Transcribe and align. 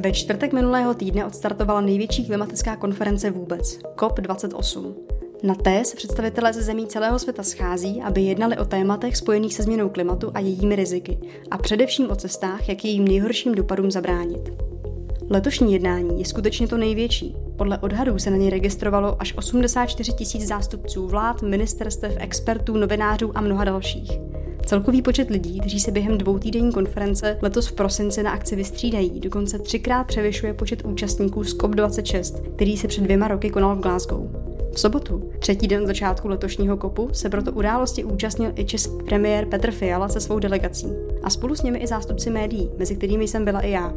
Ve 0.00 0.12
čtvrtek 0.12 0.52
minulého 0.52 0.94
týdne 0.94 1.26
odstartovala 1.26 1.80
největší 1.80 2.26
klimatická 2.26 2.76
konference 2.76 3.30
vůbec, 3.30 3.78
COP28. 3.96 4.94
Na 5.42 5.54
té 5.54 5.84
se 5.84 5.96
představitelé 5.96 6.52
ze 6.52 6.62
zemí 6.62 6.86
celého 6.86 7.18
světa 7.18 7.42
schází, 7.42 8.02
aby 8.02 8.20
jednali 8.20 8.58
o 8.58 8.64
tématech 8.64 9.16
spojených 9.16 9.54
se 9.54 9.62
změnou 9.62 9.88
klimatu 9.88 10.30
a 10.34 10.40
jejími 10.40 10.76
riziky 10.76 11.18
a 11.50 11.58
především 11.58 12.10
o 12.10 12.16
cestách, 12.16 12.68
jak 12.68 12.84
jejím 12.84 13.08
nejhorším 13.08 13.54
dopadům 13.54 13.90
zabránit. 13.90 14.52
Letošní 15.30 15.72
jednání 15.72 16.18
je 16.18 16.24
skutečně 16.24 16.68
to 16.68 16.76
největší. 16.76 17.36
Podle 17.56 17.78
odhadů 17.78 18.18
se 18.18 18.30
na 18.30 18.36
něj 18.36 18.50
registrovalo 18.50 19.16
až 19.22 19.34
84 19.36 20.12
tisíc 20.12 20.46
zástupců 20.46 21.06
vlád, 21.06 21.42
ministerstev, 21.42 22.12
expertů, 22.18 22.76
novinářů 22.76 23.38
a 23.38 23.40
mnoha 23.40 23.64
dalších. 23.64 24.27
Celkový 24.68 25.02
počet 25.02 25.30
lidí, 25.30 25.60
kteří 25.60 25.80
se 25.80 25.90
během 25.90 26.18
dvou 26.18 26.38
týdenní 26.38 26.72
konference 26.72 27.38
letos 27.42 27.66
v 27.66 27.72
prosinci 27.72 28.22
na 28.22 28.30
akci 28.30 28.56
vystřídají, 28.56 29.20
dokonce 29.20 29.58
třikrát 29.58 30.06
převyšuje 30.06 30.54
počet 30.54 30.84
účastníků 30.84 31.44
z 31.44 31.56
COP26, 31.58 32.42
který 32.54 32.76
se 32.76 32.88
před 32.88 33.00
dvěma 33.00 33.28
roky 33.28 33.50
konal 33.50 33.76
v 33.76 33.80
Glasgow. 33.80 34.22
V 34.72 34.80
sobotu, 34.80 35.30
třetí 35.38 35.68
den 35.68 35.86
začátku 35.86 36.28
letošního 36.28 36.76
kopu, 36.76 37.08
se 37.12 37.28
proto 37.28 37.52
události 37.52 38.04
účastnil 38.04 38.52
i 38.56 38.64
český 38.64 39.02
premiér 39.06 39.46
Petr 39.46 39.70
Fiala 39.70 40.08
se 40.08 40.20
svou 40.20 40.38
delegací. 40.38 40.86
A 41.22 41.30
spolu 41.30 41.54
s 41.54 41.62
nimi 41.62 41.78
i 41.78 41.86
zástupci 41.86 42.30
médií, 42.30 42.70
mezi 42.78 42.96
kterými 42.96 43.28
jsem 43.28 43.44
byla 43.44 43.60
i 43.60 43.70
já. 43.70 43.94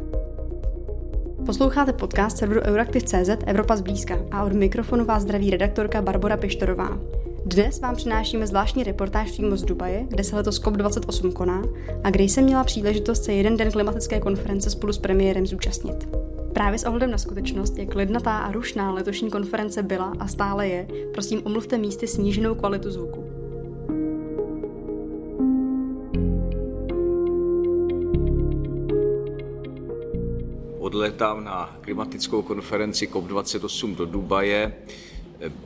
Posloucháte 1.46 1.92
podcast 1.92 2.38
serveru 2.38 2.60
Euraktiv.cz 2.60 3.30
Evropa 3.46 3.76
zblízka 3.76 4.18
a 4.30 4.44
od 4.44 4.52
mikrofonu 4.52 5.04
vás 5.04 5.22
zdraví 5.22 5.50
redaktorka 5.50 6.02
Barbara 6.02 6.36
Pištorová. 6.36 7.21
Dnes 7.46 7.80
vám 7.80 7.96
přinášíme 7.96 8.46
zvláštní 8.46 8.84
reportáž 8.84 9.30
přímo 9.30 9.56
z 9.56 9.62
Dubaje, 9.64 10.06
kde 10.08 10.24
se 10.24 10.36
letos 10.36 10.62
COP28 10.62 11.32
koná 11.32 11.62
a 12.04 12.10
kde 12.10 12.24
jsem 12.24 12.44
měla 12.44 12.64
příležitost 12.64 13.24
se 13.24 13.32
jeden 13.32 13.56
den 13.56 13.72
klimatické 13.72 14.20
konference 14.20 14.70
spolu 14.70 14.92
s 14.92 14.98
premiérem 14.98 15.46
zúčastnit. 15.46 16.08
Právě 16.52 16.78
s 16.78 16.84
ohledem 16.84 17.10
na 17.10 17.18
skutečnost, 17.18 17.78
jak 17.78 17.94
lednatá 17.94 18.38
a 18.38 18.52
rušná 18.52 18.92
letošní 18.92 19.30
konference 19.30 19.82
byla 19.82 20.12
a 20.18 20.28
stále 20.28 20.68
je, 20.68 20.86
prosím 21.12 21.42
omluvte 21.44 21.78
místy 21.78 22.06
sníženou 22.06 22.54
kvalitu 22.54 22.90
zvuku. 22.90 23.24
Odletám 30.78 31.44
na 31.44 31.76
klimatickou 31.80 32.42
konferenci 32.42 33.06
COP28 33.06 33.96
do 33.96 34.06
Dubaje. 34.06 34.72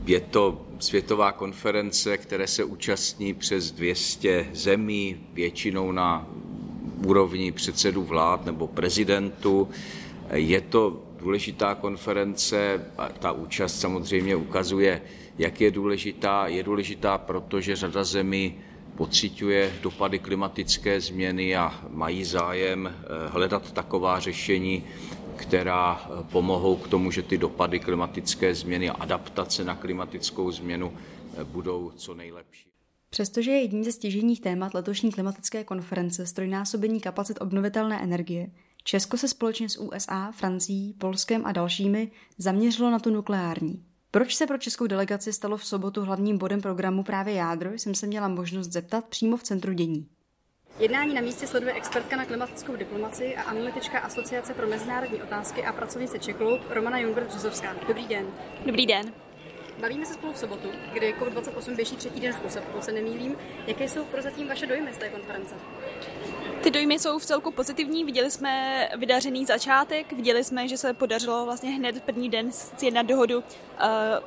Je 0.06 0.20
to 0.20 0.66
světová 0.78 1.32
konference, 1.32 2.18
které 2.18 2.46
se 2.46 2.64
účastní 2.64 3.34
přes 3.34 3.70
200 3.70 4.48
zemí, 4.52 5.16
většinou 5.32 5.92
na 5.92 6.26
úrovni 7.06 7.52
předsedů 7.52 8.04
vlád 8.04 8.46
nebo 8.46 8.66
prezidentů. 8.66 9.68
Je 10.32 10.60
to 10.60 11.02
důležitá 11.20 11.74
konference 11.74 12.86
a 12.98 13.08
ta 13.08 13.32
účast 13.32 13.80
samozřejmě 13.80 14.36
ukazuje, 14.36 15.02
jak 15.38 15.60
je 15.60 15.70
důležitá. 15.70 16.46
Je 16.46 16.62
důležitá, 16.62 17.18
protože 17.18 17.76
řada 17.76 18.04
zemí 18.04 18.54
pociťuje 18.96 19.72
dopady 19.82 20.18
klimatické 20.18 21.00
změny 21.00 21.56
a 21.56 21.80
mají 21.90 22.24
zájem 22.24 22.86
eh, 22.86 23.28
hledat 23.28 23.72
taková 23.72 24.20
řešení, 24.20 24.84
která 25.36 26.00
eh, 26.04 26.24
pomohou 26.32 26.76
k 26.76 26.88
tomu, 26.88 27.10
že 27.10 27.22
ty 27.22 27.38
dopady 27.38 27.80
klimatické 27.80 28.54
změny 28.54 28.90
a 28.90 28.92
adaptace 28.92 29.64
na 29.64 29.76
klimatickou 29.76 30.50
změnu 30.50 30.92
eh, 31.36 31.44
budou 31.44 31.92
co 31.96 32.14
nejlepší. 32.14 32.70
Přestože 33.10 33.50
je 33.50 33.60
jedním 33.60 33.84
ze 33.84 33.92
stěžejních 33.92 34.40
témat 34.40 34.74
letošní 34.74 35.12
klimatické 35.12 35.64
konference 35.64 36.26
strojnásobení 36.26 37.00
kapacit 37.00 37.40
obnovitelné 37.40 38.02
energie, 38.02 38.50
Česko 38.84 39.16
se 39.16 39.28
společně 39.28 39.68
s 39.68 39.80
USA, 39.80 40.32
Francií, 40.32 40.92
Polskem 40.92 41.46
a 41.46 41.52
dalšími 41.52 42.10
zaměřilo 42.38 42.90
na 42.90 42.98
tu 42.98 43.10
nukleární. 43.10 43.84
Proč 44.10 44.36
se 44.36 44.46
pro 44.46 44.58
českou 44.58 44.86
delegaci 44.86 45.32
stalo 45.32 45.56
v 45.56 45.64
sobotu 45.64 46.02
hlavním 46.02 46.38
bodem 46.38 46.60
programu 46.60 47.02
právě 47.02 47.34
jádro, 47.34 47.72
jsem 47.72 47.94
se 47.94 48.06
měla 48.06 48.28
možnost 48.28 48.72
zeptat 48.72 49.04
přímo 49.04 49.36
v 49.36 49.42
centru 49.42 49.72
dění. 49.72 50.06
Jednání 50.78 51.14
na 51.14 51.20
místě 51.20 51.46
sleduje 51.46 51.72
expertka 51.72 52.16
na 52.16 52.24
klimatickou 52.24 52.76
diplomaci 52.76 53.36
a 53.36 53.42
analytička 53.42 53.98
Asociace 53.98 54.54
pro 54.54 54.66
mezinárodní 54.66 55.22
otázky 55.22 55.64
a 55.64 55.72
pracovnice 55.72 56.18
Čekloub 56.18 56.60
Romana 56.70 56.98
Junger 56.98 57.24
Březovská. 57.24 57.76
Dobrý 57.88 58.06
den. 58.06 58.26
Dobrý 58.66 58.86
den. 58.86 59.12
Bavíme 59.78 60.06
se 60.06 60.14
spolu 60.14 60.32
v 60.32 60.38
sobotu, 60.38 60.68
kdy 60.92 61.14
COP28 61.14 61.76
běží 61.76 61.96
třetí 61.96 62.20
den 62.20 62.32
v 62.32 62.36
kuse, 62.36 62.60
pokud 62.60 62.84
se 62.84 62.92
nemýlím. 62.92 63.36
Jaké 63.66 63.88
jsou 63.88 64.04
prozatím 64.04 64.48
vaše 64.48 64.66
dojmy 64.66 64.94
z 64.94 64.98
té 64.98 65.08
konference? 65.08 65.54
Ty 66.62 66.70
dojmy 66.70 66.98
jsou 66.98 67.18
v 67.18 67.24
celku 67.24 67.50
pozitivní. 67.50 68.04
Viděli 68.04 68.30
jsme 68.30 68.88
vydařený 68.96 69.44
začátek, 69.44 70.12
viděli 70.12 70.44
jsme, 70.44 70.68
že 70.68 70.76
se 70.76 70.94
podařilo 70.94 71.44
vlastně 71.44 71.70
hned 71.70 72.02
první 72.02 72.28
den 72.28 72.52
sjednat 72.52 73.06
dohodu 73.06 73.38
uh, 73.38 73.44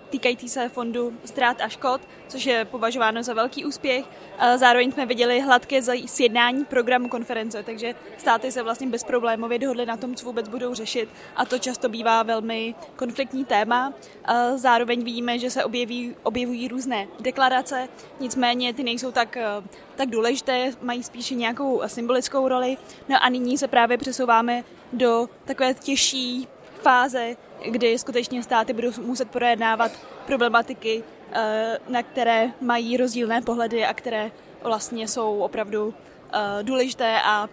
týkající 0.10 0.50
se 0.50 0.70
fondu 0.70 1.14
ztrát 1.26 1.62
a 1.62 1.70
škod, 1.70 2.02
což 2.28 2.46
je 2.46 2.66
považováno 2.66 3.24
za 3.24 3.34
velký 3.34 3.66
úspěch. 3.66 4.06
Uh, 4.06 4.58
zároveň 4.58 4.92
jsme 4.92 5.06
viděli 5.06 5.40
hladké 5.40 5.82
sjednání 6.06 6.66
programu 6.66 7.10
konference, 7.10 7.64
takže 7.64 7.96
státy 8.18 8.52
se 8.52 8.64
vlastně 8.64 8.88
bezproblémově 8.88 9.60
dohodly 9.60 9.86
na 9.86 9.98
tom, 9.98 10.16
co 10.16 10.26
vůbec 10.26 10.48
budou 10.48 10.74
řešit 10.74 11.10
a 11.36 11.46
to 11.46 11.60
často 11.60 11.90
bývá 11.90 12.24
velmi 12.24 12.76
konfliktní 12.96 13.46
téma. 13.46 13.88
Uh, 13.90 14.58
zároveň 14.58 15.04
vidíme, 15.04 15.40
že 15.40 15.50
se 15.50 15.64
objeví, 15.64 16.16
objevují 16.24 16.68
různé 16.68 17.08
deklarace, 17.20 17.88
nicméně 18.20 18.74
ty 18.74 18.84
nejsou 18.84 19.12
tak 19.12 19.38
uh, 19.60 19.66
tak 20.00 20.10
důležité, 20.10 20.72
mají 20.82 21.04
spíše 21.04 21.36
nějakou 21.36 21.82
symbolickou 21.88 22.48
roli. 22.48 22.78
No 23.10 23.16
a 23.24 23.30
nyní 23.30 23.58
se 23.58 23.68
právě 23.68 23.98
přesouváme 23.98 24.64
do 24.94 25.30
takové 25.46 25.74
těžší 25.74 26.48
fáze, 26.82 27.36
kdy 27.72 28.00
skutečně 28.00 28.44
státy 28.44 28.74
budou 28.74 28.92
muset 29.02 29.30
projednávat 29.30 29.92
problematiky, 30.26 31.04
eh, 31.32 31.78
na 31.90 32.04
které 32.04 32.52
mají 32.62 32.98
rozdílné 32.98 33.42
pohledy 33.42 33.86
a 33.86 33.94
které 33.94 34.32
vlastně 34.64 35.08
jsou 35.08 35.40
opravdu 35.40 35.94
eh, 36.34 36.64
důležité 36.64 37.22
a 37.24 37.50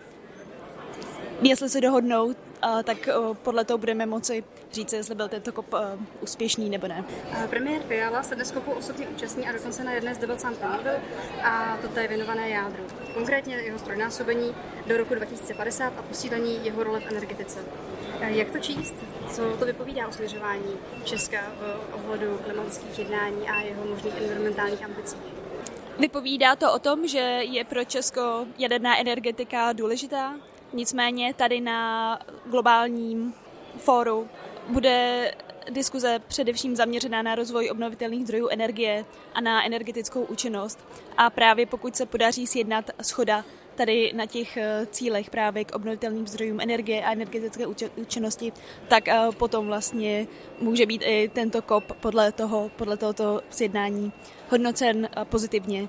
jestli 1.43 1.69
se 1.69 1.81
dohodnou, 1.81 2.35
tak 2.85 3.09
podle 3.43 3.65
toho 3.65 3.79
budeme 3.79 4.07
moci 4.07 4.45
říct, 4.73 4.93
jestli 4.93 5.15
byl 5.15 5.29
tento 5.29 5.53
kop 5.53 5.75
úspěšný 6.21 6.71
nebo 6.71 6.89
ne. 6.89 7.05
Premiér 7.51 7.83
Fiala 7.83 8.23
se 8.23 8.35
dnes 8.35 8.51
kopu 8.51 8.73
osobně 8.73 9.09
účastní 9.09 9.49
a 9.49 9.53
dokonce 9.53 9.85
na 9.85 9.93
jedné 9.93 10.15
z 10.15 10.19
debat 10.19 10.41
sám 10.41 10.55
promluvil 10.55 10.93
a 11.43 11.79
toto 11.83 12.01
je 12.01 12.09
věnované 12.09 12.51
jádru. 12.51 12.85
Konkrétně 13.15 13.57
jeho 13.57 13.79
strojnásobení 13.79 14.55
do 14.87 14.97
roku 14.97 15.15
2050 15.15 15.93
a 15.99 16.03
posílení 16.03 16.65
jeho 16.65 16.85
role 16.85 17.01
v 17.01 17.07
energetice. 17.07 17.59
Jak 18.21 18.51
to 18.51 18.59
číst? 18.59 18.95
Co 19.31 19.57
to 19.57 19.67
vypovídá 19.67 20.09
o 20.09 20.13
směřování 20.13 20.77
Česka 21.05 21.41
v 21.61 21.95
ohledu 21.95 22.39
klimatických 22.45 22.99
jednání 22.99 23.49
a 23.49 23.61
jeho 23.61 23.85
možných 23.87 24.17
environmentálních 24.17 24.85
ambicí? 24.85 25.17
Vypovídá 25.99 26.57
to 26.57 26.73
o 26.73 26.79
tom, 26.79 27.09
že 27.09 27.19
je 27.43 27.65
pro 27.65 27.85
Česko 27.85 28.47
jaderná 28.59 29.01
energetika 29.01 29.73
důležitá, 29.73 30.35
Nicméně 30.73 31.35
tady 31.35 31.61
na 31.61 32.19
globálním 32.47 33.35
fóru 33.77 34.29
bude 34.69 35.31
diskuze 35.71 36.19
především 36.29 36.77
zaměřená 36.77 37.23
na 37.23 37.35
rozvoj 37.35 37.71
obnovitelných 37.71 38.25
zdrojů 38.25 38.49
energie 38.49 39.05
a 39.35 39.41
na 39.41 39.67
energetickou 39.67 40.23
účinnost. 40.23 40.79
A 41.17 41.31
právě 41.31 41.67
pokud 41.67 41.97
se 41.97 42.07
podaří 42.07 42.47
sjednat 42.47 42.91
schoda 43.03 43.45
tady 43.77 44.13
na 44.15 44.27
těch 44.27 44.57
eh, 44.57 44.87
cílech 44.91 45.31
právě 45.31 45.65
k 45.65 45.75
obnovitelným 45.75 46.27
zdrojům 46.27 46.61
energie 46.61 47.05
a 47.05 47.13
energetické 47.13 47.67
účinnosti, 47.97 48.53
tak 48.89 49.09
eh, 49.09 49.29
potom 49.39 49.67
vlastně 49.67 50.27
může 50.61 50.87
být 50.87 51.03
i 51.05 51.31
tento 51.35 51.63
kop 51.63 51.85
podle, 52.01 52.33
toho, 52.33 52.71
podle 52.77 52.97
tohoto 52.97 53.41
sjednání 53.51 54.13
hodnocen 54.51 55.09
eh, 55.17 55.25
pozitivně. 55.25 55.89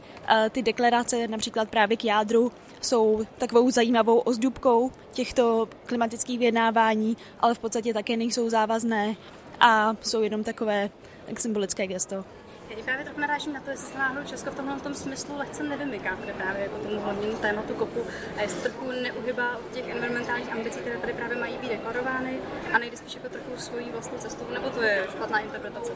Ty 0.49 0.61
deklarace 0.61 1.27
například 1.27 1.69
právě 1.69 1.97
k 1.97 2.05
jádru 2.05 2.51
jsou 2.81 3.25
takovou 3.37 3.71
zajímavou 3.71 4.19
ozdůbkou 4.19 4.91
těchto 5.11 5.69
klimatických 5.85 6.39
vyjednávání, 6.39 7.17
ale 7.39 7.53
v 7.53 7.59
podstatě 7.59 7.93
také 7.93 8.17
nejsou 8.17 8.49
závazné 8.49 9.15
a 9.59 9.95
jsou 10.01 10.21
jenom 10.21 10.43
takové 10.43 10.89
symbolické 11.37 11.87
gesto. 11.87 12.25
Já 12.69 12.83
právě 12.83 13.05
trochu 13.05 13.19
narážím 13.19 13.53
na 13.53 13.59
to, 13.59 13.69
jestli 13.69 13.87
se 13.87 13.97
náhodou 13.97 14.27
Česko 14.27 14.51
v 14.51 14.55
tomhle 14.55 14.79
tom 14.79 14.93
smyslu 14.93 15.37
lehce 15.37 15.63
nevymyká 15.63 16.15
tady 16.15 16.33
právě 16.33 16.61
jako 16.61 16.77
tomu 16.77 16.99
hlavnímu 16.99 17.37
tématu 17.37 17.73
kopu 17.73 17.99
a 18.37 18.41
jestli 18.41 18.61
trochu 18.61 18.91
neuhybá 18.91 19.57
od 19.57 19.71
těch 19.73 19.89
environmentálních 19.89 20.51
ambicí, 20.51 20.79
které 20.79 20.97
tady 20.97 21.13
právě 21.13 21.37
mají 21.37 21.57
být 21.57 21.69
deklarovány 21.69 22.39
a 22.73 22.77
nejde 22.77 22.97
spíš 22.97 23.15
jako 23.15 23.29
trochu 23.29 23.57
svojí 23.57 23.89
vlastní 23.89 24.19
cestou, 24.19 24.45
nebo 24.53 24.69
to 24.69 24.81
je 24.81 25.07
špatná 25.11 25.39
interpretace? 25.39 25.91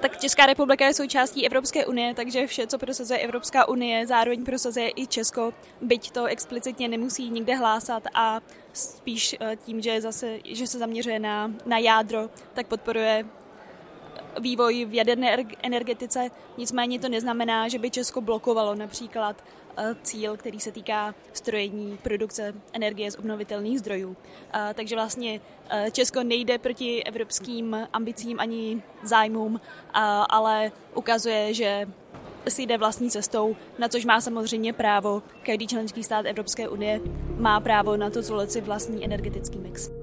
tak 0.00 0.18
Česká 0.18 0.46
republika 0.46 0.86
je 0.86 0.94
součástí 0.94 1.46
Evropské 1.46 1.86
unie, 1.86 2.14
takže 2.14 2.46
vše, 2.46 2.66
co 2.66 2.78
prosazuje 2.78 3.18
Evropská 3.18 3.68
unie, 3.68 4.06
zároveň 4.06 4.44
prosazuje 4.44 4.90
i 4.96 5.06
Česko, 5.06 5.52
byť 5.80 6.10
to 6.10 6.24
explicitně 6.24 6.88
nemusí 6.88 7.30
nikde 7.30 7.54
hlásat 7.54 8.02
a 8.14 8.40
spíš 8.72 9.36
eh, 9.40 9.56
tím, 9.56 9.80
že, 9.80 10.00
zase, 10.00 10.38
že 10.44 10.66
se 10.66 10.78
zaměřuje 10.78 11.18
na, 11.18 11.52
na 11.66 11.78
jádro, 11.78 12.30
tak 12.54 12.66
podporuje 12.66 13.24
vývoj 14.40 14.84
v 14.84 14.94
jaderné 14.94 15.36
energetice, 15.62 16.30
nicméně 16.56 16.98
to 16.98 17.08
neznamená, 17.08 17.68
že 17.68 17.78
by 17.78 17.90
Česko 17.90 18.20
blokovalo 18.20 18.74
například 18.74 19.44
eh, 19.76 19.94
cíl, 20.02 20.36
který 20.36 20.60
se 20.60 20.72
týká 20.72 21.14
strojení 21.32 21.98
produkce 22.02 22.54
energie 22.72 23.10
z 23.10 23.18
obnovitelných 23.18 23.78
zdrojů. 23.78 24.16
Takže 24.74 24.94
vlastně 24.94 25.40
Česko 25.92 26.22
nejde 26.22 26.58
proti 26.58 27.04
evropským 27.04 27.88
ambicím 27.92 28.40
ani 28.40 28.82
zájmům, 29.02 29.60
ale 30.28 30.72
ukazuje, 30.94 31.54
že 31.54 31.86
si 32.48 32.62
jde 32.62 32.78
vlastní 32.78 33.10
cestou, 33.10 33.56
na 33.78 33.88
což 33.88 34.04
má 34.04 34.20
samozřejmě 34.20 34.72
právo. 34.72 35.22
Každý 35.42 35.66
členský 35.66 36.04
stát 36.04 36.26
Evropské 36.26 36.68
unie 36.68 37.00
má 37.36 37.60
právo 37.60 37.96
na 37.96 38.10
to 38.10 38.22
zvolit 38.22 38.52
si 38.52 38.60
vlastní 38.60 39.04
energetický 39.04 39.58
mix. 39.58 39.97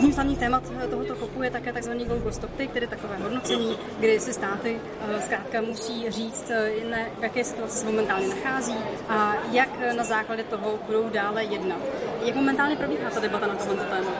Jedním 0.00 0.12
z 0.12 0.16
hlavních 0.16 0.38
témat 0.38 0.62
tohoto 0.90 1.16
kopu 1.16 1.42
je 1.42 1.50
také 1.50 1.72
tzv. 1.72 1.92
Global 1.92 2.32
Stopty, 2.32 2.68
tedy 2.68 2.86
takové 2.86 3.16
hodnocení, 3.16 3.78
kdy 3.98 4.20
si 4.20 4.32
státy 4.32 4.80
eh, 5.08 5.22
zkrátka 5.22 5.60
musí 5.60 6.10
říct, 6.10 6.50
eh, 6.50 6.70
v 7.18 7.22
jaké 7.22 7.44
situaci 7.44 7.78
se 7.78 7.86
momentálně 7.86 8.28
nachází 8.28 8.74
a 9.08 9.34
jak 9.52 9.68
na 9.96 10.04
základě 10.04 10.44
toho 10.44 10.78
budou 10.86 11.08
dále 11.08 11.44
jednat. 11.44 11.78
Jak 12.24 12.36
momentálně 12.36 12.76
probíhá 12.76 13.10
ta 13.10 13.20
debata 13.20 13.46
na 13.46 13.54
tohle 13.54 13.84
téma? 13.84 14.10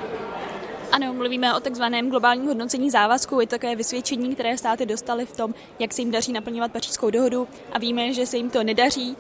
Ano, 0.93 1.15
mluvíme 1.15 1.55
o 1.55 1.61
takzvaném 1.61 2.11
globálním 2.11 2.47
hodnocení 2.47 2.91
závazku. 2.91 3.41
Je 3.41 3.47
to 3.47 3.51
takové 3.51 3.77
vysvědčení, 3.77 4.35
které 4.35 4.59
státy 4.59 4.87
dostaly 4.87 5.27
v 5.27 5.37
tom, 5.37 5.55
jak 5.79 5.93
se 5.93 6.03
jim 6.03 6.11
daří 6.11 6.33
naplňovat 6.33 6.73
pařížskou 6.73 7.11
dohodu 7.11 7.49
a 7.73 7.79
víme, 7.79 8.13
že 8.13 8.27
se 8.27 8.37
jim 8.37 8.51
to 8.51 8.65
nedaří. 8.65 9.17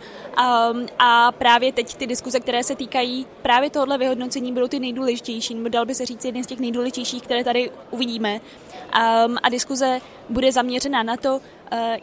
Um, 0.70 0.86
a 0.98 1.32
právě 1.32 1.72
teď 1.72 1.94
ty 1.94 2.06
diskuze, 2.06 2.40
které 2.40 2.64
se 2.64 2.76
týkají 2.76 3.26
právě 3.42 3.70
tohohle 3.70 3.98
vyhodnocení, 3.98 4.52
budou 4.52 4.68
ty 4.68 4.80
nejdůležitější, 4.80 5.54
nebo 5.54 5.68
dal 5.68 5.86
by 5.86 5.94
se 5.94 6.06
říct 6.06 6.24
jedny 6.24 6.44
z 6.44 6.46
těch 6.46 6.58
nejdůležitějších, 6.58 7.22
které 7.22 7.44
tady 7.44 7.70
uvidíme. 7.90 8.34
Um, 8.34 9.36
a 9.42 9.48
diskuze 9.48 10.00
bude 10.28 10.52
zaměřena 10.52 11.02
na 11.02 11.16
to, 11.16 11.40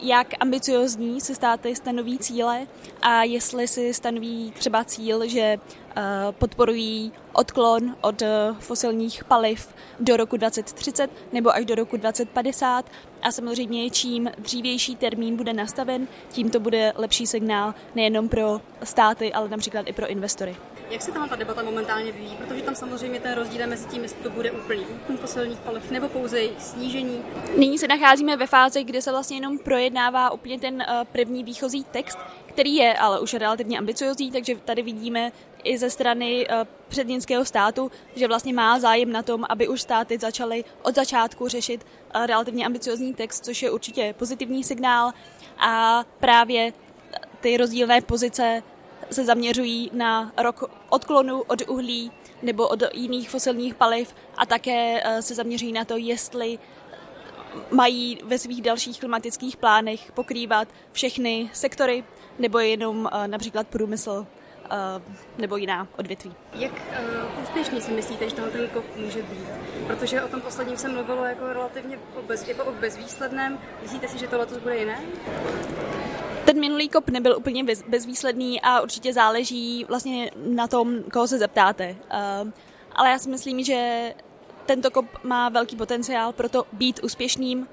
jak 0.00 0.34
ambiciozní 0.40 1.20
se 1.20 1.34
státy 1.34 1.74
stanoví 1.74 2.18
cíle 2.18 2.66
a 3.02 3.24
jestli 3.24 3.68
si 3.68 3.94
stanoví 3.94 4.52
třeba 4.56 4.84
cíl, 4.84 5.28
že 5.28 5.58
Eh, 5.98 6.32
podporují 6.32 7.12
odklon 7.32 7.96
od 8.00 8.22
eh, 8.22 8.54
fosilních 8.58 9.24
paliv 9.24 9.74
do 10.00 10.16
roku 10.16 10.36
2030 10.36 11.10
nebo 11.32 11.54
až 11.54 11.64
do 11.64 11.74
roku 11.74 11.96
2050 11.96 12.84
a 13.22 13.32
samozřejmě 13.32 13.90
čím 13.90 14.30
dřívější 14.38 14.96
termín 14.96 15.36
bude 15.36 15.52
nastaven, 15.52 16.08
tím 16.30 16.50
to 16.50 16.60
bude 16.60 16.92
lepší 16.96 17.26
signál 17.26 17.74
nejenom 17.94 18.28
pro 18.28 18.60
státy, 18.82 19.32
ale 19.32 19.48
například 19.48 19.88
i 19.88 19.92
pro 19.92 20.06
investory. 20.06 20.56
Jak 20.90 21.02
se 21.02 21.12
tam 21.12 21.28
ta 21.28 21.36
debata 21.36 21.62
momentálně 21.62 22.12
vyvíjí? 22.12 22.36
Protože 22.36 22.62
tam 22.62 22.74
samozřejmě 22.74 23.20
ten 23.20 23.34
rozdíl 23.34 23.66
mezi 23.66 23.86
tím, 23.86 24.02
jestli 24.02 24.22
to 24.22 24.30
bude 24.30 24.50
úplný 24.50 24.86
útlum 24.86 25.16
fosilních 25.18 25.58
paliv 25.58 25.90
nebo 25.90 26.08
pouze 26.08 26.40
snížení. 26.58 27.22
Nyní 27.56 27.78
se 27.78 27.88
nacházíme 27.88 28.36
ve 28.36 28.46
fázi, 28.46 28.84
kdy 28.84 29.02
se 29.02 29.10
vlastně 29.10 29.36
jenom 29.36 29.58
projednává 29.58 30.30
úplně 30.30 30.58
ten 30.58 30.82
eh, 30.82 31.04
první 31.12 31.44
výchozí 31.44 31.84
text, 31.84 32.18
který 32.46 32.74
je 32.74 32.98
ale 32.98 33.20
už 33.20 33.34
relativně 33.34 33.78
ambiciozní, 33.78 34.30
takže 34.30 34.56
tady 34.56 34.82
vidíme 34.82 35.32
i 35.64 35.78
ze 35.78 35.90
strany 35.90 36.46
eh, 36.48 36.66
předměnského 36.88 37.44
státu, 37.44 37.90
že 38.16 38.28
vlastně 38.28 38.52
má 38.52 38.78
zájem 38.78 39.12
na 39.12 39.22
tom, 39.22 39.44
aby 39.48 39.68
už 39.68 39.82
státy 39.82 40.18
začaly 40.18 40.64
od 40.82 40.94
začátku 40.94 41.48
řešit 41.48 41.86
eh, 42.14 42.26
relativně 42.26 42.66
ambiciozní 42.66 43.14
text, 43.14 43.44
což 43.44 43.62
je 43.62 43.70
určitě 43.70 44.14
pozitivní 44.18 44.64
signál 44.64 45.12
a 45.58 46.04
právě 46.20 46.72
ty 47.40 47.56
rozdílné 47.56 48.00
pozice 48.00 48.62
se 49.10 49.24
zaměřují 49.24 49.90
na 49.92 50.32
rok 50.36 50.70
odklonu 50.88 51.42
od 51.46 51.68
uhlí 51.68 52.12
nebo 52.42 52.68
od 52.68 52.82
jiných 52.94 53.30
fosilních 53.30 53.74
paliv 53.74 54.14
a 54.36 54.46
také 54.46 55.00
eh, 55.04 55.22
se 55.22 55.34
zaměřují 55.34 55.72
na 55.72 55.84
to, 55.84 55.96
jestli 55.96 56.58
mají 57.70 58.18
ve 58.24 58.38
svých 58.38 58.62
dalších 58.62 59.00
klimatických 59.00 59.56
plánech 59.56 60.12
pokrývat 60.12 60.68
všechny 60.92 61.50
sektory 61.52 62.04
nebo 62.38 62.58
jenom 62.58 63.08
například 63.26 63.68
průmysl 63.68 64.26
Eh, 64.70 65.02
nebo 65.38 65.56
jiná 65.56 65.88
odvětví. 65.98 66.34
Jak 66.54 66.72
uh, 66.72 67.42
úspěšný 67.42 67.80
si 67.80 67.92
myslíte, 67.92 68.28
že 68.28 68.34
tohle 68.34 68.50
ten 68.50 68.68
kop 68.68 68.84
může 68.96 69.22
být? 69.22 69.48
Protože 69.86 70.22
o 70.22 70.28
tom 70.28 70.40
posledním 70.40 70.76
se 70.76 70.88
mluvilo 70.88 71.24
jako 71.24 71.52
relativně 71.52 71.98
o, 72.16 72.22
bez, 72.22 72.48
jako 72.48 72.64
o 72.64 72.72
bezvýsledném. 72.72 73.58
Myslíte 73.82 74.08
si, 74.08 74.18
že 74.18 74.28
to 74.28 74.38
letos 74.38 74.58
bude 74.58 74.76
jiné? 74.76 75.00
Ten 76.48 76.60
minulý 76.60 76.88
kop 76.88 77.10
nebyl 77.10 77.36
úplně 77.36 77.64
bez, 77.64 77.82
bezvýsledný 77.82 78.60
a 78.60 78.80
určitě 78.80 79.12
záleží 79.12 79.84
vlastně 79.88 80.30
na 80.36 80.68
tom, 80.68 81.02
koho 81.12 81.28
se 81.28 81.38
zeptáte. 81.38 81.96
Uh, 82.44 82.50
ale 82.92 83.10
já 83.10 83.18
si 83.18 83.30
myslím, 83.30 83.64
že 83.64 84.14
tento 84.66 84.90
kop 84.90 85.06
má 85.22 85.48
velký 85.48 85.76
potenciál 85.76 86.32
pro 86.32 86.48
to 86.48 86.64
být 86.72 87.00
úspěšným, 87.04 87.68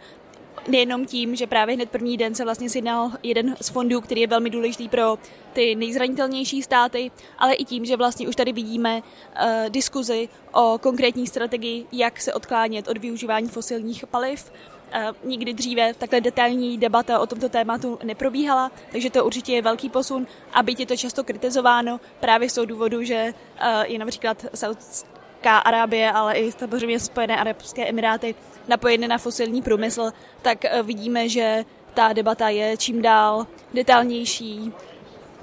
nejenom 0.68 1.06
tím, 1.06 1.36
že 1.36 1.48
právě 1.48 1.76
hned 1.76 1.90
první 1.90 2.18
den 2.18 2.36
se 2.36 2.44
vlastně 2.44 2.70
sjednal 2.70 3.12
jeden 3.24 3.56
z 3.62 3.70
fondů, 3.70 4.02
který 4.02 4.22
je 4.22 4.28
velmi 4.28 4.50
důležitý 4.50 4.90
pro 4.90 5.18
ty 5.54 5.76
nejzranitelnější 5.76 6.62
státy, 6.62 7.12
ale 7.38 7.54
i 7.54 7.66
tím, 7.66 7.86
že 7.86 7.98
vlastně 7.98 8.28
už 8.28 8.36
tady 8.36 8.54
vidíme 8.54 9.02
uh, 9.02 9.70
diskuzi 9.70 10.30
o 10.54 10.80
konkrétní 10.82 11.28
strategii, 11.28 11.86
jak 11.92 12.22
se 12.22 12.34
odklánět 12.34 12.88
od 12.88 12.98
využívání 12.98 13.50
fosilních 13.50 14.08
paliv. 14.08 14.52
Uh, 14.52 14.75
nikdy 15.24 15.54
dříve 15.54 15.94
takhle 15.94 16.22
detailní 16.22 16.78
debata 16.78 17.20
o 17.20 17.28
tomto 17.28 17.50
tématu 17.50 18.00
neprobíhala, 18.04 18.72
takže 18.92 19.10
to 19.10 19.26
určitě 19.26 19.54
je 19.54 19.62
velký 19.62 19.90
posun 19.90 20.28
a 20.54 20.64
byť 20.64 20.80
je 20.80 20.86
to 20.86 20.98
často 20.98 21.24
kritizováno 21.24 22.00
právě 22.20 22.50
z 22.50 22.54
toho 22.54 22.66
důvodu, 22.66 23.04
že 23.04 23.34
uh, 23.34 23.68
je 23.84 24.00
například 24.00 24.46
Saudská 24.54 25.58
Arábie, 25.58 26.12
ale 26.12 26.34
i 26.34 26.52
samozřejmě 26.52 27.00
Spojené 27.00 27.38
Arabské 27.38 27.90
Emiráty 27.90 28.36
napojeny 28.68 29.08
na 29.08 29.18
fosilní 29.18 29.62
průmysl, 29.62 30.12
tak 30.42 30.66
eh, 30.66 30.84
vidíme, 30.84 31.30
že 31.30 31.66
ta 31.94 32.14
debata 32.14 32.50
je 32.50 32.78
čím 32.78 33.02
dál 33.02 33.48
detailnější, 33.74 34.74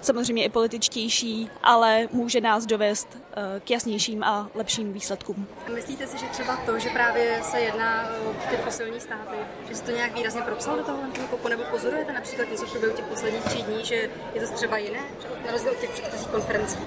samozřejmě 0.02 0.44
i 0.44 0.49
političtější, 0.49 1.50
ale 1.62 2.08
může 2.12 2.40
nás 2.40 2.66
dovést 2.66 3.08
eh, 3.16 3.60
k 3.60 3.70
jasnějším 3.70 4.25
a 4.25 4.50
lepším 4.54 4.93
výsledkům. 4.93 5.46
Myslíte 5.75 6.06
si, 6.06 6.19
že 6.19 6.26
třeba 6.26 6.56
to, 6.56 6.78
že 6.78 6.88
právě 6.88 7.40
se 7.43 7.60
jedná 7.60 8.08
o 8.31 8.50
ty 8.50 8.56
fosilní 8.56 9.00
státy, 9.00 9.37
že 9.69 9.75
se 9.75 9.82
to 9.82 9.90
nějak 9.90 10.14
výrazně 10.14 10.43
propsalo 10.43 10.76
do 10.76 10.84
toho 10.84 10.99
kopu, 11.31 11.49
nebo 11.49 11.62
pozorujete 11.70 12.12
například 12.12 12.50
něco 12.50 12.66
v 12.66 12.93
těch 12.96 13.04
posledních 13.04 13.44
tří 13.44 13.62
dní, 13.62 13.84
že 13.84 14.10
je 14.34 14.46
to 14.46 14.54
třeba 14.54 14.78
jiné, 14.78 15.00
na 15.46 15.52
rozdíl 15.52 15.72
od 15.72 15.78
těch 15.78 15.90
předchozích 15.90 16.28
konferencí? 16.28 16.78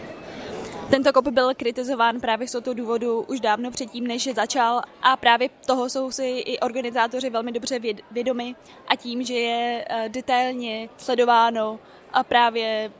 Tento 0.89 1.13
kop 1.13 1.27
byl 1.27 1.53
kritizován 1.56 2.19
právě 2.19 2.47
z 2.47 2.51
toho 2.51 2.73
důvodu 2.73 3.21
už 3.21 3.39
dávno 3.39 3.71
předtím, 3.71 4.07
než 4.07 4.33
začal 4.33 4.81
a 5.01 5.17
právě 5.17 5.50
toho 5.65 5.89
jsou 5.89 6.12
si 6.12 6.23
i 6.23 6.59
organizátoři 6.59 7.29
velmi 7.29 7.51
dobře 7.51 7.79
vědomi 8.12 8.56
a 8.88 8.95
tím, 8.95 9.23
že 9.23 9.33
je 9.33 9.85
eh, 9.89 10.09
detailně 10.09 10.89
sledováno 10.97 11.79
a 12.13 12.23
právě 12.23 12.91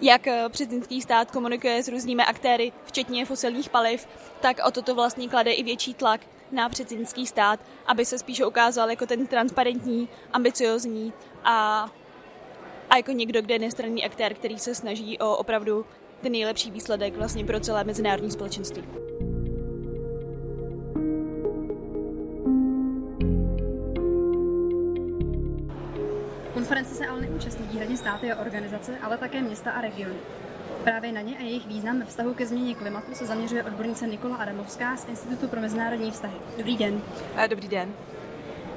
jak 0.00 0.26
eh, 0.26 0.48
předsednický 0.48 1.00
stát 1.00 1.30
komunikuje 1.30 1.82
s 1.82 1.88
různými 1.88 2.22
aktéry, 2.22 2.72
včetně 2.84 3.26
fosilních 3.26 3.70
paliv, 3.70 4.08
tak 4.40 4.56
o 4.66 4.70
toto 4.70 4.94
vlastně 4.94 5.28
klade 5.28 5.52
i 5.52 5.62
větší 5.62 5.94
tlak 5.94 6.20
na 6.52 6.68
předsednický 6.68 7.26
stát, 7.26 7.60
aby 7.86 8.04
se 8.04 8.18
spíše 8.18 8.46
ukázal 8.46 8.90
jako 8.90 9.06
ten 9.06 9.26
transparentní, 9.26 10.08
ambiciozní 10.32 11.12
a, 11.44 11.86
a 12.90 12.96
jako 12.96 13.12
někdo, 13.12 13.42
kde 13.42 13.54
je 13.54 13.58
nestranný 13.58 14.04
aktér, 14.04 14.34
který 14.34 14.58
se 14.58 14.74
snaží 14.74 15.18
o 15.18 15.36
opravdu 15.36 15.86
ten 16.22 16.32
nejlepší 16.32 16.70
výsledek 16.70 17.16
vlastně 17.16 17.44
pro 17.44 17.60
celé 17.60 17.84
mezinárodní 17.84 18.30
společenství. 18.30 18.84
Konference 26.54 26.94
se 26.94 27.06
ale 27.06 27.20
neúčastní 27.20 27.65
výhradně 27.96 28.18
státy 28.20 28.32
a 28.32 28.40
organizace, 28.40 28.98
ale 29.02 29.18
také 29.18 29.42
města 29.42 29.70
a 29.70 29.80
regiony. 29.80 30.16
Právě 30.84 31.12
na 31.12 31.20
ně 31.20 31.36
a 31.38 31.42
jejich 31.42 31.66
význam 31.66 31.98
ve 31.98 32.04
vztahu 32.04 32.34
ke 32.34 32.46
změně 32.46 32.74
klimatu 32.74 33.14
se 33.14 33.26
zaměřuje 33.26 33.64
odbornice 33.64 34.06
Nikola 34.06 34.36
Adamovská 34.36 34.96
z 34.96 35.08
Institutu 35.08 35.48
pro 35.48 35.60
mezinárodní 35.60 36.10
vztahy. 36.10 36.36
Dobrý 36.56 36.76
den. 36.76 37.02
Dobrý 37.50 37.68
den. 37.68 37.94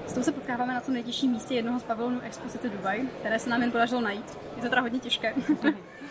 S 0.08 0.14
tou 0.14 0.24
se 0.24 0.32
potkáváme 0.32 0.74
na 0.74 0.82
co 0.82 0.92
nejtěžším 0.92 1.32
místě 1.32 1.56
jednoho 1.56 1.80
z 1.80 1.84
pavilonů 1.84 2.22
Expo 2.22 2.50
City 2.50 2.70
Dubai, 2.70 3.08
které 3.20 3.40
se 3.40 3.50
nám 3.50 3.62
jen 3.62 3.72
podařilo 3.72 4.02
najít. 4.02 4.38
Je 4.56 4.62
to 4.62 4.70
teda 4.70 4.82
hodně 4.82 5.00
těžké. 5.00 5.34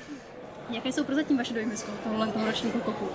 Jaké 0.71 0.89
jsou 0.89 1.05
prozatím 1.05 1.39
vaše 1.39 1.55
dojmy 1.55 1.77
z 1.77 1.83
tohohle 2.05 2.27
toho 2.29 2.47
ročníku 2.47 2.81
kopu? 2.81 3.09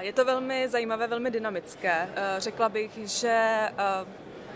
Je 0.00 0.12
to 0.12 0.24
velmi 0.24 0.68
zajímavé, 0.68 1.06
velmi 1.06 1.30
dynamické. 1.30 2.08
Řekla 2.38 2.68
bych, 2.68 2.90
že 3.04 3.68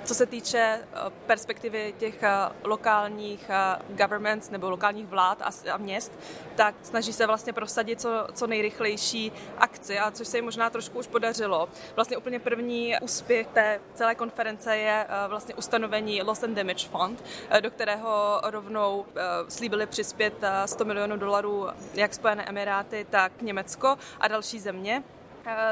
co 0.05 0.15
se 0.15 0.27
týče 0.27 0.81
perspektivy 1.27 1.95
těch 1.99 2.25
lokálních 2.65 3.51
governments 3.89 4.51
nebo 4.51 4.71
lokálních 4.71 5.07
vlád 5.07 5.43
a 5.71 5.77
měst, 5.77 6.13
tak 6.55 6.75
snaží 6.83 7.13
se 7.13 7.27
vlastně 7.27 7.53
prosadit 7.53 8.01
co, 8.01 8.27
co 8.33 8.47
nejrychlejší 8.47 9.33
akci, 9.59 9.99
a 9.99 10.11
což 10.11 10.29
se 10.29 10.39
jim 10.39 10.45
možná 10.45 10.71
trošku 10.71 10.99
už 10.99 11.07
podařilo. 11.07 11.69
Vlastně 11.97 12.17
úplně 12.17 12.41
první 12.41 12.95
úspěch 13.01 13.47
té 13.47 13.81
celé 13.95 14.15
konference 14.15 14.77
je 14.77 15.07
vlastně 15.29 15.55
ustanovení 15.55 16.23
Loss 16.23 16.43
and 16.43 16.55
Damage 16.55 16.89
Fund, 16.89 17.25
do 17.61 17.71
kterého 17.71 18.41
rovnou 18.45 19.07
slíbili 19.49 19.87
přispět 19.87 20.35
100 20.67 20.85
milionů 20.85 21.17
dolarů 21.17 21.67
jak 21.95 22.15
Spojené 22.15 22.45
Emiráty, 22.45 23.07
tak 23.11 23.43
Německo 23.43 23.97
a 24.21 24.29
další 24.29 24.61
země. 24.61 25.03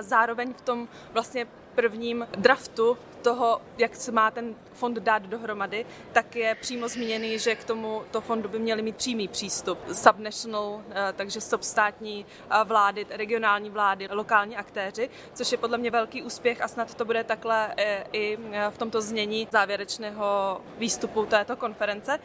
zároveň 0.01 0.55
v 0.55 0.61
tom 0.61 0.89
vlastně 1.13 1.47
prvním 1.75 2.29
draftu 2.37 2.99
toho, 3.23 3.61
jak 3.79 3.97
se 3.97 4.13
má 4.13 4.31
ten 4.31 4.55
fond 4.73 4.99
dát 4.99 5.23
dohromady, 5.23 5.87
tak 6.13 6.37
je 6.37 6.55
přímo 6.55 6.89
zmíněný, 6.89 7.39
že 7.39 7.55
k 7.55 7.65
tomu 7.65 8.03
to 8.11 8.21
fondu 8.21 8.49
by 8.49 8.59
měli 8.59 8.83
mít 8.83 8.97
přímý 8.97 9.29
přístup. 9.29 9.79
Subnational, 9.93 10.83
eh, 10.91 11.13
takže 11.17 11.41
substátní 11.41 12.27
eh, 12.51 12.65
vlády, 12.65 13.07
regionální 13.11 13.71
vlády, 13.71 14.09
lokální 14.11 14.57
aktéři, 14.57 15.11
což 15.35 15.53
je 15.53 15.59
podle 15.59 15.79
mě 15.79 15.91
velký 15.91 16.23
úspěch 16.23 16.63
a 16.63 16.69
snad 16.69 16.95
to 16.95 17.05
bude 17.05 17.25
takhle 17.25 17.75
eh, 17.77 18.05
i 18.13 18.39
v 18.71 18.79
tomto 18.79 19.01
znění 19.01 19.49
závěrečného 19.53 20.61
výstupu 20.79 21.27
této 21.27 21.57
konference. 21.57 22.19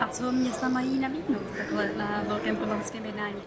A 0.00 0.08
co 0.08 0.32
města 0.32 0.68
mají 0.68 0.98
nabídnout 0.98 1.56
takhle 1.56 1.90
na 1.96 2.22
velkém 2.26 2.56
klimatickém 2.56 3.04
jednání? 3.04 3.42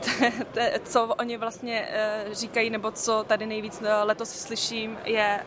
co 0.84 1.06
oni 1.06 1.36
vlastně 1.36 1.88
říkají, 2.32 2.70
nebo 2.70 2.90
co 2.90 3.24
tady 3.28 3.46
nejvíc 3.46 3.82
letos 4.04 4.30
slyším, 4.30 4.98
je 5.04 5.40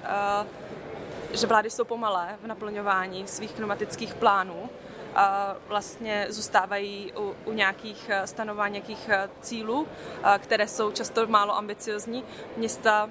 že 1.34 1.48
vlády 1.48 1.70
jsou 1.70 1.84
pomalé 1.84 2.38
v 2.44 2.48
naplňování 2.48 3.28
svých 3.28 3.52
klimatických 3.52 4.14
plánů. 4.14 4.70
A 5.16 5.56
vlastně 5.68 6.28
zůstávají 6.30 7.14
u, 7.18 7.36
u 7.46 7.54
nějakých 7.54 8.10
eh, 8.10 8.28
stanování 8.28 8.74
nějakých 8.74 9.10
eh, 9.10 9.30
cílů, 9.42 9.88
eh, 10.24 10.40
které 10.40 10.68
jsou 10.68 10.92
často 10.92 11.28
málo 11.28 11.58
ambiciozní. 11.58 12.24
Města 12.58 13.10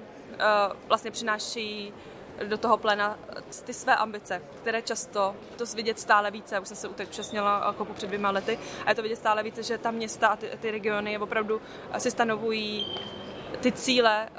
vlastně 0.87 1.11
přinášejí 1.11 1.93
do 2.47 2.57
toho 2.57 2.77
plena 2.77 3.19
ty 3.65 3.73
své 3.73 3.95
ambice, 3.95 4.41
které 4.61 4.81
často, 4.81 5.35
to 5.57 5.65
vidět 5.65 5.99
stále 5.99 6.31
více, 6.31 6.59
už 6.59 6.67
jsem 6.67 6.77
se 6.77 6.87
účastnila 6.87 7.73
kopu 7.77 7.93
před 7.93 8.07
dvěma 8.07 8.31
lety, 8.31 8.59
a 8.85 8.89
je 8.89 8.95
to 8.95 9.01
vidět 9.01 9.15
stále 9.15 9.43
více, 9.43 9.63
že 9.63 9.77
ta 9.77 9.91
města 9.91 10.27
a 10.27 10.35
ty, 10.35 10.49
ty 10.59 10.71
regiony 10.71 11.17
opravdu 11.17 11.61
si 11.97 12.11
stanovují 12.11 12.97
ty 13.61 13.71
cíle 13.71 14.29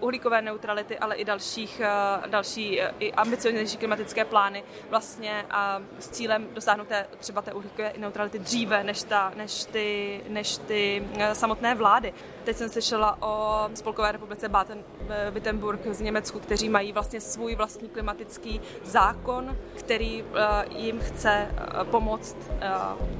uhlíkové 0.00 0.42
neutrality, 0.42 0.98
ale 0.98 1.14
i 1.14 1.24
dalších, 1.24 1.80
eh, 1.80 2.28
další 2.28 2.80
eh, 2.80 2.94
i 2.98 3.12
ambicioznější 3.12 3.76
klimatické 3.76 4.24
plány 4.24 4.64
vlastně 4.90 5.44
a 5.50 5.82
s 5.98 6.08
cílem 6.08 6.48
dosáhnout 6.54 6.88
té, 6.88 7.06
třeba 7.18 7.42
té 7.42 7.52
uhlíkové 7.52 7.92
neutrality 7.96 8.38
dříve 8.38 8.84
než, 8.84 9.02
ta, 9.02 9.32
než, 9.36 9.64
ty, 9.64 10.20
než 10.28 10.58
ty 10.58 11.08
eh, 11.18 11.34
samotné 11.34 11.74
vlády. 11.74 12.14
Teď 12.44 12.56
jsem 12.56 12.68
slyšela 12.68 13.22
o 13.22 13.64
Spolkové 13.74 14.12
republice 14.12 14.48
Baden-Württemberg 14.48 15.92
z 15.92 16.00
Německu, 16.00 16.40
kteří 16.40 16.68
mají 16.68 16.92
vlastně 16.92 17.20
svůj 17.20 17.54
vlastní 17.54 17.88
klimatický 17.88 18.60
zákon, 18.82 19.56
který 19.78 20.24
jim 20.70 21.00
chce 21.00 21.48
pomoct 21.90 22.36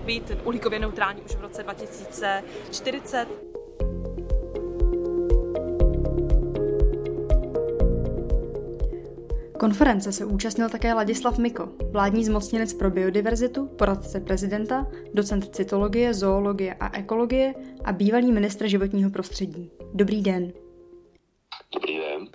být 0.04 0.32
uhlíkově 0.44 0.78
neutrální 0.78 1.22
už 1.22 1.34
v 1.34 1.40
roce 1.40 1.62
2040. 1.62 3.53
Konference 9.64 10.12
se 10.12 10.24
účastnil 10.24 10.68
také 10.68 10.94
Ladislav 10.94 11.38
Miko, 11.38 11.68
vládní 11.90 12.24
zmocněnec 12.24 12.72
pro 12.72 12.90
biodiverzitu, 12.90 13.66
poradce 13.66 14.20
prezidenta, 14.20 14.86
docent 15.14 15.56
cytologie, 15.56 16.14
zoologie 16.14 16.74
a 16.74 16.96
ekologie 16.96 17.54
a 17.84 17.92
bývalý 17.92 18.32
ministr 18.32 18.68
životního 18.68 19.10
prostředí. 19.10 19.70
Dobrý 19.94 20.22
den. 20.22 20.52
Dobrý 21.74 21.96
den. 21.96 22.28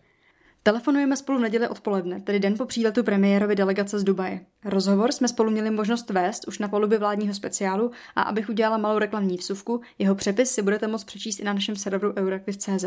Telefonujeme 0.63 1.17
spolu 1.17 1.38
v 1.38 1.41
neděli 1.41 1.67
odpoledne, 1.67 2.21
tedy 2.21 2.39
den 2.39 2.57
po 2.57 2.65
příletu 2.65 3.03
premiérovi 3.03 3.55
delegace 3.55 4.00
z 4.00 4.03
Dubaje. 4.03 4.45
Rozhovor 4.65 5.12
jsme 5.12 5.27
spolu 5.27 5.51
měli 5.51 5.71
možnost 5.71 6.09
vést 6.09 6.48
už 6.48 6.59
na 6.59 6.67
palubě 6.67 6.98
vládního 6.98 7.33
speciálu 7.33 7.91
a 8.15 8.21
abych 8.21 8.50
udělala 8.50 8.77
malou 8.77 9.00
reklamní 9.00 9.38
vsuvku, 9.38 9.81
jeho 10.00 10.15
přepis 10.15 10.51
si 10.51 10.62
budete 10.62 10.88
moct 10.88 11.03
přečíst 11.03 11.39
i 11.39 11.43
na 11.43 11.53
našem 11.53 11.75
serveru 11.75 12.13
Euraktiv.cz. 12.17 12.86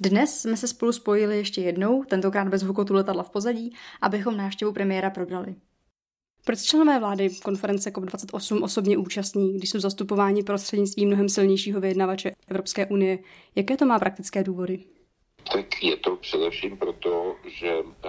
Dnes 0.00 0.40
jsme 0.40 0.56
se 0.56 0.68
spolu 0.68 0.92
spojili 0.92 1.36
ještě 1.36 1.60
jednou, 1.60 2.04
tentokrát 2.04 2.48
bez 2.48 2.62
hukotu 2.62 2.94
letadla 2.94 3.22
v 3.22 3.30
pozadí, 3.30 3.76
abychom 4.00 4.36
návštěvu 4.36 4.72
premiéra 4.72 5.10
probrali. 5.10 5.54
Proč 6.44 6.62
členové 6.62 7.00
vlády 7.00 7.30
konference 7.44 7.90
COP28 7.90 8.64
osobně 8.64 8.96
účastní, 8.96 9.58
když 9.58 9.70
jsou 9.70 9.80
zastupováni 9.80 10.42
prostřednictvím 10.42 11.08
mnohem 11.08 11.28
silnějšího 11.28 11.80
vyjednavače 11.80 12.32
Evropské 12.48 12.86
unie? 12.86 13.18
Jaké 13.54 13.76
to 13.76 13.86
má 13.86 13.98
praktické 13.98 14.44
důvody? 14.44 14.84
Tak 15.52 15.82
je 15.82 15.96
to 15.96 16.16
především 16.16 16.76
proto, 16.76 17.36
že 17.60 17.70
eh, 18.04 18.08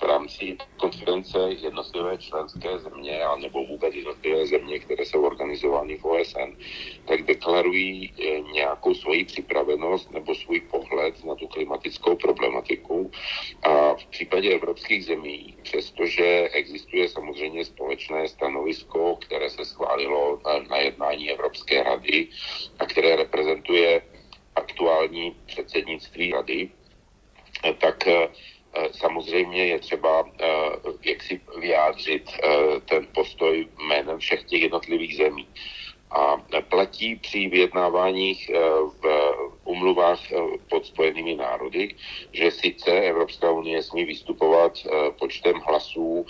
v 0.00 0.02
rámci 0.02 0.56
konference 0.76 1.38
jednotlivé 1.48 2.18
členské 2.18 2.78
země, 2.78 3.22
a 3.22 3.36
nebo 3.36 3.64
vůbec 3.64 3.94
jednotlivé 3.94 4.46
země, 4.46 4.78
které 4.78 5.04
jsou 5.04 5.22
organizovány 5.26 5.96
v 5.96 6.04
OSN, 6.04 6.50
tak 7.04 7.22
deklarují 7.22 8.12
eh, 8.18 8.40
nějakou 8.40 8.94
svoji 8.94 9.24
připravenost 9.24 10.10
nebo 10.10 10.34
svůj 10.34 10.60
pohled 10.60 11.24
na 11.24 11.34
tu 11.34 11.46
klimatickou 11.46 12.16
problematiku. 12.16 13.10
A 13.62 13.94
v 13.94 14.06
případě 14.06 14.54
evropských 14.54 15.04
zemí, 15.04 15.56
přestože 15.62 16.48
existuje 16.52 17.08
samozřejmě 17.08 17.64
společné 17.64 18.28
stanovisko, 18.28 19.16
které 19.16 19.50
se 19.50 19.64
schválilo 19.64 20.40
na, 20.70 20.76
jednání 20.76 21.30
Evropské 21.30 21.82
rady 21.82 22.28
a 22.78 22.86
které 22.86 23.16
reprezentuje 23.16 24.02
aktuální 24.56 25.36
předsednictví 25.46 26.32
rady, 26.32 26.70
tak 27.80 28.06
eh, 28.06 28.28
Eh, 28.28 28.55
samozřejmě 28.92 29.66
je 29.66 29.78
třeba 29.78 30.24
eh, 30.40 30.46
jak 31.02 31.22
si 31.22 31.40
vyjádřit 31.58 32.30
eh, 32.30 32.80
ten 32.80 33.06
postoj 33.14 33.68
jménem 33.78 34.18
všech 34.18 34.44
těch 34.44 34.62
jednotlivých 34.62 35.16
zemí. 35.16 35.48
A 36.10 36.36
platí 36.68 37.16
při 37.16 37.48
vyjednáváních 37.48 38.50
v 39.02 39.34
umluvách 39.64 40.20
pod 40.70 40.86
spojenými 40.86 41.34
národy, 41.34 41.94
že 42.32 42.50
sice 42.50 42.90
Evropská 42.90 43.50
unie 43.50 43.82
smí 43.82 44.04
vystupovat 44.04 44.72
počtem 45.18 45.56
hlasů, 45.66 46.26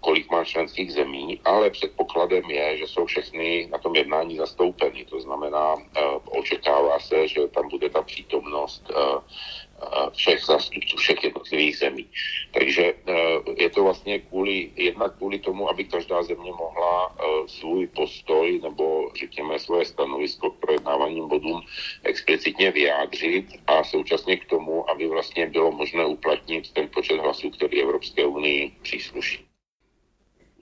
kolik 0.00 0.30
má 0.30 0.44
členských 0.44 0.92
zemí, 0.92 1.40
ale 1.44 1.70
předpokladem 1.70 2.50
je, 2.50 2.78
že 2.78 2.86
jsou 2.86 3.06
všechny 3.06 3.68
na 3.72 3.78
tom 3.78 3.96
jednání 3.96 4.36
zastoupeny. 4.36 5.04
To 5.04 5.20
znamená, 5.20 5.76
očekává 6.24 7.00
se, 7.00 7.28
že 7.28 7.48
tam 7.48 7.68
bude 7.68 7.90
ta 7.90 8.02
přítomnost 8.02 8.92
všech 10.12 10.44
zástupců 10.44 10.96
všech 10.96 11.24
jednotlivých 11.24 11.78
zemí. 11.78 12.06
Takže 12.54 12.94
eh, 13.06 13.14
je 13.56 13.70
to 13.70 13.84
vlastně 13.84 14.18
kvůli, 14.18 14.70
jednak 14.76 15.16
kvůli 15.16 15.38
tomu, 15.38 15.70
aby 15.70 15.84
každá 15.84 16.22
země 16.22 16.50
mohla 16.50 17.16
eh, 17.18 17.48
svůj 17.48 17.86
postoj 17.86 18.60
nebo 18.62 19.10
řekněme 19.20 19.58
svoje 19.58 19.84
stanovisko 19.84 20.50
k 20.50 20.60
projednávaným 20.60 21.28
bodům 21.28 21.60
explicitně 22.02 22.70
vyjádřit 22.70 23.46
a 23.66 23.84
současně 23.84 24.36
k 24.36 24.44
tomu, 24.44 24.90
aby 24.90 25.08
vlastně 25.08 25.46
bylo 25.46 25.72
možné 25.72 26.06
uplatnit 26.06 26.70
ten 26.72 26.88
počet 26.94 27.18
hlasů, 27.18 27.50
který 27.50 27.82
Evropské 27.82 28.26
unii 28.26 28.72
přísluší. 28.82 29.44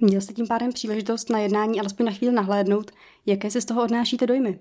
Měl 0.00 0.20
jste 0.20 0.32
tím 0.32 0.48
pádem 0.48 0.72
příležitost 0.72 1.30
na 1.30 1.38
jednání 1.38 1.80
alespoň 1.80 2.06
na 2.06 2.12
chvíli 2.12 2.34
nahlédnout. 2.34 2.90
Jaké 3.26 3.50
se 3.50 3.60
z 3.60 3.64
toho 3.64 3.82
odnášíte 3.82 4.26
dojmy? 4.26 4.58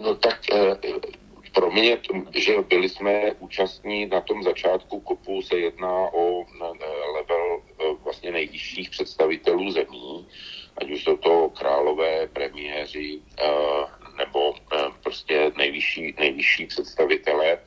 No 0.00 0.14
tak 0.14 0.40
eh, 0.52 0.76
pro 1.52 1.70
mě, 1.70 1.98
že 2.34 2.62
byli 2.68 2.88
jsme 2.88 3.32
účastní 3.38 4.06
na 4.06 4.20
tom 4.20 4.42
začátku 4.42 5.00
kopu, 5.00 5.42
se 5.42 5.58
jedná 5.58 6.12
o 6.12 6.44
level 7.14 7.62
e, 7.80 7.94
vlastně 8.04 8.32
nejvyšších 8.32 8.90
představitelů 8.90 9.70
zemí, 9.70 10.28
ať 10.76 10.90
už 10.90 11.04
jsou 11.04 11.16
to 11.16 11.50
králové, 11.58 12.26
premiéři 12.26 13.20
e, 13.38 13.48
nebo 14.18 14.54
prostě 15.02 15.52
nejvyšší, 15.56 16.14
nejvyšší 16.18 16.66
představitelé 16.66 17.58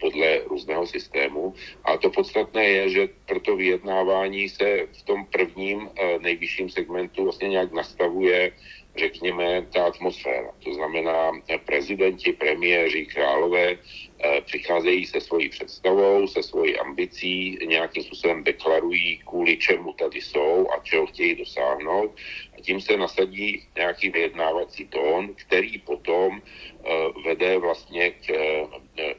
podle 0.00 0.38
různého 0.38 0.86
systému. 0.86 1.54
A 1.84 1.96
to 1.96 2.10
podstatné 2.10 2.64
je, 2.64 2.88
že 2.88 3.08
pro 3.26 3.40
to 3.40 3.56
vyjednávání 3.56 4.48
se 4.48 4.86
v 4.92 5.02
tom 5.02 5.26
prvním 5.26 5.90
nejvyšším 6.18 6.70
segmentu 6.70 7.24
vlastně 7.24 7.48
nějak 7.48 7.72
nastavuje 7.72 8.52
řekněme, 8.98 9.66
ta 9.72 9.86
atmosféra. 9.86 10.50
To 10.64 10.74
znamená, 10.74 11.32
prezidenti, 11.64 12.32
premiéři, 12.32 13.06
králové 13.06 13.78
eh, 13.78 14.40
přicházejí 14.40 15.06
se 15.06 15.20
svojí 15.20 15.48
představou, 15.48 16.26
se 16.26 16.42
svojí 16.42 16.78
ambicí, 16.78 17.58
nějakým 17.66 18.02
způsobem 18.02 18.44
deklarují, 18.44 19.18
kvůli 19.18 19.56
čemu 19.56 19.92
tady 19.92 20.20
jsou 20.20 20.68
a 20.70 20.82
čeho 20.82 21.06
chtějí 21.06 21.34
dosáhnout. 21.34 22.16
A 22.58 22.60
tím 22.60 22.80
se 22.80 22.96
nasadí 22.96 23.62
nějaký 23.76 24.10
vyjednávací 24.10 24.84
tón, 24.84 25.34
který 25.34 25.78
potom 25.78 26.42
eh, 26.42 26.90
vede 27.24 27.58
vlastně 27.58 28.10
k 28.10 28.30
eh, 28.30 29.14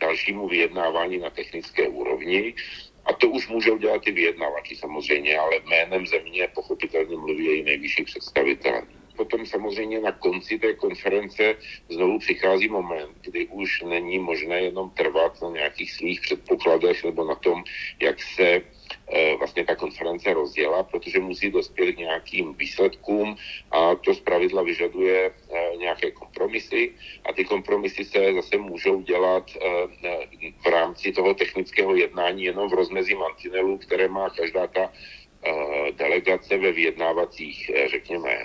dalšímu 0.00 0.48
vyjednávání 0.48 1.18
na 1.18 1.30
technické 1.30 1.88
úrovni. 1.88 2.54
A 3.04 3.12
to 3.12 3.28
už 3.28 3.48
můžou 3.48 3.78
dělat 3.78 4.06
i 4.06 4.12
vyjednavači 4.12 4.76
samozřejmě, 4.76 5.38
ale 5.38 5.60
jménem 5.66 6.06
země 6.06 6.48
pochopitelně 6.54 7.16
mluví 7.16 7.44
její 7.44 7.62
nejvyšší 7.62 8.04
představitelé. 8.04 8.82
Potom 9.16 9.46
samozřejmě 9.46 10.00
na 10.00 10.12
konci 10.12 10.58
té 10.58 10.74
konference 10.74 11.56
znovu 11.88 12.18
přichází 12.18 12.68
moment, 12.68 13.16
kdy 13.20 13.46
už 13.46 13.82
není 13.82 14.18
možné 14.18 14.60
jenom 14.60 14.90
trvat 14.90 15.42
na 15.42 15.48
nějakých 15.48 15.92
svých 15.92 16.20
předpokladech 16.20 17.04
nebo 17.04 17.24
na 17.24 17.34
tom, 17.34 17.64
jak 18.00 18.22
se 18.22 18.62
Eh, 19.08 19.36
vlastně 19.36 19.64
ta 19.64 19.74
konference 19.74 20.34
rozjela, 20.34 20.82
protože 20.82 21.20
musí 21.20 21.50
dospět 21.50 21.92
k 21.92 21.98
nějakým 21.98 22.54
výsledkům 22.54 23.36
a 23.70 23.94
to 23.94 24.14
zpravidla 24.14 24.62
vyžaduje 24.62 25.30
eh, 25.30 25.76
nějaké 25.76 26.10
kompromisy. 26.10 26.92
A 27.24 27.32
ty 27.32 27.44
kompromisy 27.44 28.04
se 28.04 28.32
zase 28.34 28.56
můžou 28.56 29.02
dělat 29.02 29.50
eh, 29.56 30.18
v 30.64 30.66
rámci 30.66 31.12
toho 31.12 31.34
technického 31.34 31.94
jednání 31.94 32.44
jenom 32.44 32.70
v 32.70 32.74
rozmezí 32.74 33.14
mantinelů, 33.14 33.78
které 33.78 34.08
má 34.08 34.30
každá 34.30 34.66
ta 34.66 34.92
delegace 35.92 36.58
ve 36.58 36.72
vyjednávacích, 36.72 37.70
řekněme, 37.90 38.38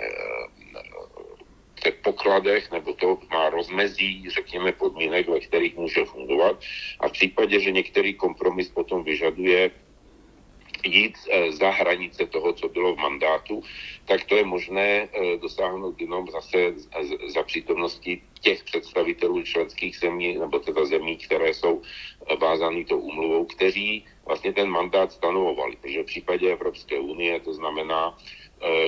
předpokladech, 1.80 2.70
nebo 2.70 2.92
to 2.94 3.18
má 3.30 3.50
rozmezí, 3.50 4.30
řekněme, 4.30 4.72
podmínek, 4.72 5.28
ve 5.28 5.40
kterých 5.40 5.76
může 5.76 6.04
fungovat. 6.04 6.60
A 7.00 7.08
v 7.08 7.12
případě, 7.12 7.60
že 7.60 7.70
některý 7.70 8.14
kompromis 8.14 8.68
potom 8.68 9.04
vyžaduje 9.04 9.70
jít 10.84 11.16
eh, 11.30 11.52
za 11.52 11.70
hranice 11.70 12.26
toho, 12.26 12.52
co 12.52 12.68
bylo 12.68 12.94
v 12.94 12.98
mandátu, 12.98 13.62
tak 14.04 14.24
to 14.24 14.36
je 14.36 14.44
možné 14.44 15.08
eh, 15.08 15.36
dosáhnout 15.38 16.00
jenom 16.00 16.26
zase 16.30 16.74
za 17.34 17.42
přítomnosti 17.42 18.22
těch 18.40 18.64
představitelů 18.64 19.42
členských 19.42 19.96
zemí, 19.98 20.38
nebo 20.38 20.58
teda 20.58 20.84
zemí, 20.84 21.16
které 21.16 21.54
jsou 21.54 21.82
eh, 21.82 22.36
vázány 22.36 22.84
tou 22.84 22.98
úmluvou, 22.98 23.44
kteří 23.44 24.06
vlastně 24.26 24.52
ten 24.52 24.68
mandát 24.68 25.12
stanovovali. 25.12 25.76
Protože 25.76 26.02
v 26.02 26.06
případě 26.06 26.52
Evropské 26.52 26.98
unie 26.98 27.40
to 27.40 27.54
znamená, 27.54 28.18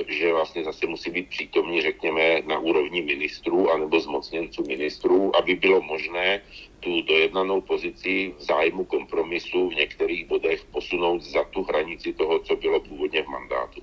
že 0.07 0.33
vlastně 0.33 0.63
zase 0.63 0.87
musí 0.87 1.11
být 1.11 1.29
přítomní, 1.29 1.81
řekněme, 1.81 2.41
na 2.41 2.59
úrovni 2.59 3.01
ministrů 3.01 3.71
anebo 3.71 3.99
zmocněnců 3.99 4.63
ministrů, 4.67 5.35
aby 5.35 5.55
bylo 5.55 5.81
možné 5.81 6.41
tu 6.79 7.01
dojednanou 7.01 7.61
pozici 7.61 8.33
v 8.37 8.41
zájmu 8.43 8.85
kompromisu 8.85 9.69
v 9.69 9.75
některých 9.75 10.27
bodech 10.27 10.65
posunout 10.71 11.21
za 11.21 11.43
tu 11.43 11.63
hranici 11.63 12.13
toho, 12.13 12.39
co 12.39 12.55
bylo 12.55 12.79
původně 12.79 13.23
v 13.23 13.27
mandátu. 13.27 13.81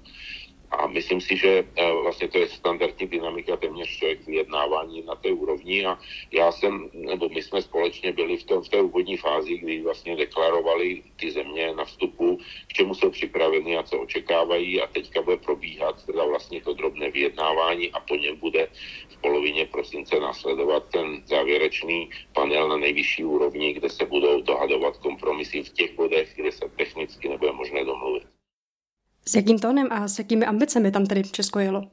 A 0.71 0.87
myslím 0.87 1.21
si, 1.21 1.37
že 1.37 1.65
eh, 1.77 1.93
vlastně 2.03 2.29
to 2.29 2.39
je 2.39 2.49
standardní 2.49 3.07
dynamika 3.07 3.57
téměř 3.57 4.05
vyjednávání 4.27 5.03
na 5.03 5.15
té 5.15 5.33
úrovni 5.33 5.87
a 5.87 5.99
já 6.33 6.53
jsem, 6.53 6.91
nebo 6.93 7.29
my 7.29 7.43
jsme 7.43 7.63
společně 7.63 8.13
byli 8.13 8.37
v, 8.37 8.45
tom, 8.45 8.63
v 8.63 8.69
té 8.69 8.81
úvodní 8.81 9.17
fázi, 9.17 9.59
kdy 9.59 9.83
vlastně 9.83 10.17
deklarovali 10.17 11.03
ty 11.17 11.31
země 11.31 11.75
na 11.75 11.85
vstupu, 11.85 12.39
k 12.69 12.73
čemu 12.73 12.95
jsou 12.95 13.11
připraveny 13.11 13.77
a 13.77 13.83
co 13.83 14.01
očekávají 14.01 14.81
a 14.81 14.87
teďka 14.87 15.23
bude 15.23 15.37
probíhat 15.37 16.07
teda 16.07 16.25
vlastně 16.25 16.61
to 16.61 16.75
drobné 16.75 17.11
vyjednávání 17.11 17.91
a 17.91 18.01
po 18.01 18.17
něm 18.17 18.37
bude 18.37 18.69
v 19.09 19.17
polovině 19.21 19.67
prosince 19.67 20.21
následovat 20.21 20.89
ten 20.93 21.23
závěrečný 21.27 22.11
panel 22.33 22.69
na 22.69 22.77
nejvyšší 22.77 23.25
úrovni, 23.25 23.73
kde 23.73 23.89
se 23.91 24.07
budou 24.07 24.43
dohadovat 24.43 24.97
kompromisy 24.97 25.63
v 25.63 25.73
těch 25.73 25.95
bodech, 25.95 26.33
kde 26.37 26.53
se 26.53 26.69
technicky 26.77 27.29
nebude 27.29 27.53
možné 27.53 27.85
domluvit. 27.85 28.38
S 29.29 29.35
jakým 29.35 29.59
tónem 29.59 29.89
a 29.91 30.09
s 30.09 30.19
jakými 30.19 30.47
ambicemi 30.47 30.91
tam 30.91 31.07
tedy 31.07 31.23
Česko 31.23 31.59
jelo? 31.59 31.85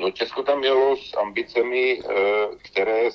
No 0.00 0.10
Česko 0.10 0.42
tam 0.42 0.64
jelo 0.64 0.96
s 0.96 1.14
ambicemi, 1.14 2.02
eh, 2.02 2.46
které 2.62 3.10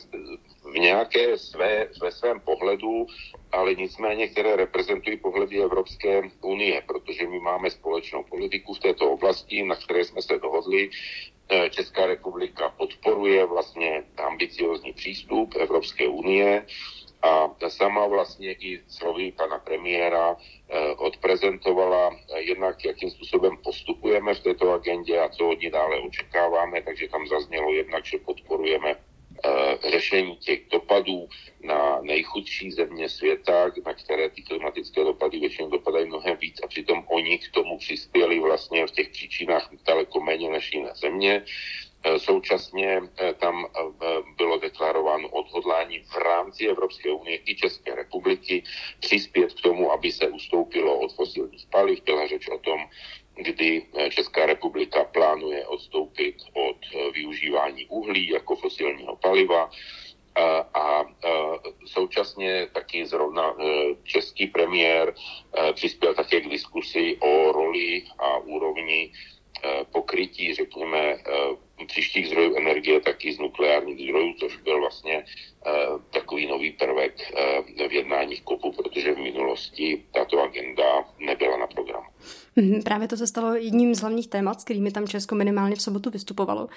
v 0.64 0.74
nějaké 0.80 1.38
své, 1.38 1.88
ve 2.02 2.12
svém 2.12 2.40
pohledu, 2.40 3.08
ale 3.52 3.76
nicméně, 3.76 4.28
které 4.28 4.56
reprezentují 4.56 5.18
pohledy 5.18 5.60
Evropské 5.64 6.22
unie, 6.42 6.84
protože 6.88 7.28
my 7.28 7.40
máme 7.40 7.70
společnou 7.70 8.24
politiku 8.24 8.74
v 8.74 8.80
této 8.80 9.12
oblasti, 9.12 9.64
na 9.64 9.76
které 9.76 10.06
jsme 10.06 10.22
se 10.22 10.40
dohodli. 10.40 10.90
Eh, 11.50 11.70
Česká 11.70 12.06
republika 12.06 12.70
podporuje 12.70 13.46
vlastně 13.46 14.04
ambiciozní 14.18 14.94
přístup 14.94 15.56
Evropské 15.60 16.08
unie 16.08 16.66
a 17.22 17.48
ta 17.48 17.70
sama 17.70 18.08
vlastně 18.08 18.52
i 18.52 18.82
slovy 18.88 19.32
pana 19.32 19.60
premiéra 19.60 20.36
eh, 20.70 20.92
odprezentovala 20.98 22.12
eh, 22.12 22.42
jednak, 22.42 22.86
jakým 22.86 23.10
způsobem 23.10 23.58
postupujeme 23.64 24.34
v 24.34 24.40
této 24.40 24.72
agendě 24.72 25.20
a 25.20 25.30
co 25.30 25.50
od 25.50 25.62
ní 25.62 25.72
dále 25.72 26.00
očekáváme, 26.00 26.82
takže 26.82 27.08
tam 27.08 27.28
zaznělo 27.28 27.74
jednak, 27.74 28.06
že 28.06 28.18
podporujeme 28.18 28.96
eh, 28.96 29.90
řešení 29.90 30.36
těch 30.36 30.60
dopadů 30.72 31.28
na 31.64 32.02
nejchudší 32.02 32.72
země 32.72 33.10
světa, 33.10 33.72
na 33.86 33.94
které 33.94 34.30
ty 34.30 34.42
klimatické 34.42 35.04
dopady 35.04 35.40
většinou 35.40 35.70
dopadají 35.70 36.06
mnohem 36.06 36.38
víc 36.38 36.62
a 36.64 36.68
přitom 36.68 37.06
oni 37.08 37.38
k 37.38 37.52
tomu 37.52 37.78
přispěli 37.78 38.40
vlastně 38.40 38.88
v 38.88 38.92
těch 38.92 39.10
příčinách 39.10 39.70
daleko 39.86 40.22
méně 40.22 40.50
než 40.50 40.74
jiné 40.74 40.92
země. 40.96 41.46
Eh, 42.04 42.20
současně 42.20 43.02
eh, 43.18 43.34
tam 43.34 43.66
eh, 43.66 44.06
bylo 44.38 44.58
deklarováno 44.58 45.30
odhodlání 45.30 46.00
v 46.00 46.16
rámci 46.16 46.68
Evropské 46.68 47.12
unie 47.12 47.40
i 47.46 47.56
České 47.56 47.96
republiky 47.96 48.64
přispět 49.00 49.54
k 49.54 49.62
tomu, 49.62 49.92
aby 49.92 50.12
se 50.12 50.28
ustoupilo 50.28 51.00
od 51.00 51.14
fosilních 51.14 51.68
paliv. 51.70 52.04
Byla 52.04 52.28
řeč 52.28 52.48
o 52.48 52.58
tom, 52.58 52.80
kdy 53.36 53.86
Česká 54.10 54.46
republika 54.46 55.04
plánuje 55.04 55.68
odstoupit 55.68 56.36
od 56.54 56.78
využívání 57.14 57.86
uhlí 57.86 58.30
jako 58.30 58.56
fosilního 58.56 59.16
paliva. 59.16 59.70
A, 60.74 61.06
současně 61.86 62.68
taky 62.74 63.06
zrovna 63.06 63.56
český 64.04 64.48
premiér 64.48 65.16
přispěl 65.74 66.14
také 66.14 66.42
k 66.42 66.50
diskusi 66.50 67.18
o 67.20 67.52
roli 67.52 68.04
a 68.20 68.38
úrovni 68.38 69.12
pokrytí, 69.92 70.54
řekněme, 70.56 71.18
příštích 71.88 72.28
zdrojů 72.28 72.56
energie, 72.56 73.00
tak 73.00 73.26
i 73.26 73.34
z 73.34 73.40
nukleárních 73.40 74.04
zdrojů, 74.04 74.34
což 74.40 74.58
byl 74.58 74.80
vlastně 74.80 75.18
uh, 75.18 76.02
takový 76.14 76.48
nový 76.48 76.72
prvek 76.72 77.34
uh, 77.80 77.88
v 77.88 77.92
jednáních 77.92 78.42
kopu, 78.42 78.72
protože 78.72 79.14
v 79.14 79.18
minulosti 79.18 80.04
tato 80.14 80.42
agenda 80.42 81.06
nebyla 81.20 81.58
na 81.58 81.68
programu. 81.68 82.08
Mhm, 82.56 82.82
právě 82.84 83.08
to 83.08 83.18
se 83.18 83.28
stalo 83.28 83.56
jedním 83.56 83.96
z 83.96 84.02
hlavních 84.02 84.28
témat, 84.28 84.62
s 84.62 84.64
kterými 84.64 84.92
tam 84.92 85.08
Česko 85.08 85.36
minimálně 85.36 85.76
v 85.76 85.82
sobotu 85.82 86.10
vystupovalo. 86.10 86.68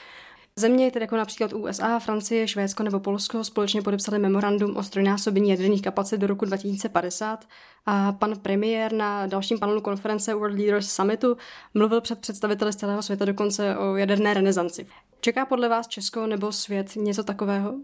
Země, 0.59 0.90
tedy 0.90 1.03
jako 1.03 1.17
například 1.17 1.53
USA, 1.53 1.99
Francie, 1.99 2.49
Švédsko 2.49 2.83
nebo 2.83 3.01
Polsko, 3.01 3.45
společně 3.45 3.83
podepsali 3.83 4.19
memorandum 4.19 4.77
o 4.77 4.83
strojnásobení 4.83 5.51
jaderných 5.51 5.83
kapacit 5.83 6.19
do 6.19 6.27
roku 6.27 6.45
2050 6.45 7.45
a 7.87 8.12
pan 8.12 8.40
premiér 8.40 8.93
na 8.93 9.27
dalším 9.27 9.59
panelu 9.59 9.81
konference 9.81 10.35
World 10.35 10.59
Leaders 10.59 10.90
Summitu 10.90 11.37
mluvil 11.75 12.01
před 12.01 12.21
představiteli 12.21 12.73
z 12.73 12.77
celého 12.77 13.03
světa 13.03 13.25
dokonce 13.25 13.77
o 13.77 13.97
jaderné 13.97 14.35
renesanci. 14.35 14.87
Čeká 15.21 15.47
podle 15.47 15.69
vás 15.69 15.88
Česko 15.88 16.27
nebo 16.27 16.53
svět 16.53 16.97
něco 16.97 17.25
takového? 17.25 17.75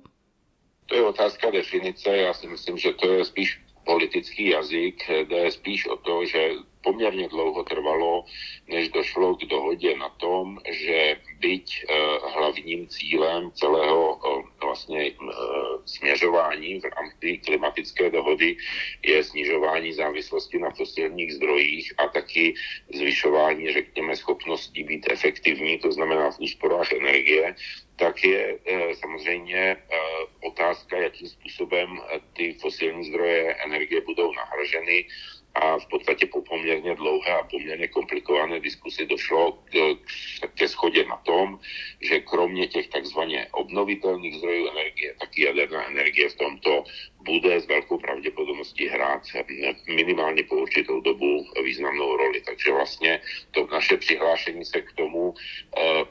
To 0.86 0.94
je 0.94 1.02
otázka 1.02 1.50
definice. 1.50 2.16
Já 2.16 2.34
si 2.34 2.46
myslím, 2.46 2.78
že 2.78 2.92
to 2.92 3.12
je 3.12 3.24
spíš 3.24 3.62
politický 3.84 4.48
jazyk, 4.48 5.08
jde 5.08 5.50
spíš 5.50 5.86
o 5.86 5.96
to, 5.96 6.24
že 6.24 6.48
poměrně 6.82 7.28
dlouho 7.28 7.64
trvalo, 7.64 8.24
než 8.68 8.88
došlo 8.88 9.36
k 9.36 9.44
dohodě 9.44 9.96
na 9.96 10.08
tom, 10.08 10.58
že 10.70 11.16
byť 11.40 11.84
eh, 11.88 11.94
hlavním 12.34 12.88
cílem 12.88 13.52
celého 13.52 14.20
eh, 14.20 14.42
vlastně 14.64 15.02
eh, 15.06 15.34
směřování 15.84 16.80
v 16.80 16.84
rámci 16.84 17.38
klimatické 17.38 18.10
dohody 18.10 18.56
je 19.02 19.24
snižování 19.24 19.92
závislosti 19.92 20.58
na 20.58 20.70
fosilních 20.70 21.32
zdrojích 21.34 21.94
a 21.98 22.08
taky 22.08 22.54
zvyšování, 22.94 23.72
řekněme, 23.72 24.16
schopností 24.16 24.84
být 24.84 25.06
efektivní, 25.10 25.78
to 25.78 25.92
znamená 25.92 26.30
v 26.30 26.40
úsporách 26.40 26.92
energie, 26.92 27.54
tak 27.96 28.24
je 28.24 28.58
samozřejmě 28.94 29.76
otázka, 30.42 30.96
jakým 30.96 31.28
způsobem 31.28 32.00
ty 32.32 32.52
fosilní 32.52 33.04
zdroje 33.04 33.54
energie 33.54 34.00
budou 34.00 34.32
nahraženy 34.32 35.06
a 35.54 35.78
v 35.78 35.86
podstatě 35.86 36.26
po 36.26 36.42
poměrně 36.42 36.94
dlouhé 36.94 37.32
a 37.40 37.42
poměrně 37.50 37.88
komplikované 37.88 38.60
diskusi 38.60 39.06
došlo 39.06 39.52
k, 39.52 39.74
ke 40.60 40.68
schodě 40.68 41.08
na 41.08 41.16
tom, 41.16 41.56
že 42.04 42.20
kromě 42.20 42.68
těch 42.68 42.92
takzvaně 42.92 43.48
obnovitelných 43.56 44.36
zdrojů 44.36 44.68
energie, 44.68 45.16
taky 45.16 45.48
jaderná 45.48 45.88
energie 45.88 46.28
v 46.28 46.36
tomto 46.36 46.84
bude 47.24 47.60
s 47.60 47.66
velkou 47.66 47.98
pravděpodobností 47.98 48.88
hrát 48.88 49.22
minimálně 49.88 50.44
po 50.44 50.56
určitou 50.56 51.00
dobu 51.00 51.48
významnou 51.64 52.16
roli. 52.16 52.40
Takže 52.40 52.72
vlastně 52.72 53.20
to 53.50 53.66
naše 53.72 53.96
přihlášení 53.96 54.64
se 54.64 54.80
k 54.80 54.92
tomu 54.92 55.34
eh, 55.76 56.04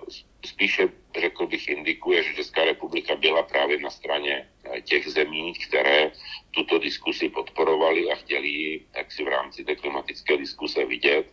spíše, 0.45 0.89
řekl 1.19 1.47
bych, 1.47 1.69
indikuje, 1.69 2.23
že 2.23 2.33
Česká 2.33 2.65
republika 2.65 3.15
byla 3.15 3.43
právě 3.43 3.77
na 3.79 3.89
straně 3.89 4.49
eh, 4.65 4.81
těch 4.81 5.07
zemí, 5.07 5.53
které 5.53 6.11
tuto 6.51 6.79
diskusi 6.79 7.29
podporovali 7.29 8.11
a 8.11 8.15
chtěli 8.15 8.47
ji 8.47 8.85
jak 8.95 9.11
si 9.11 9.23
v 9.23 9.27
rámci 9.27 9.63
té 9.63 9.75
klimatické 9.75 10.37
diskuse 10.37 10.85
vidět 10.85 11.25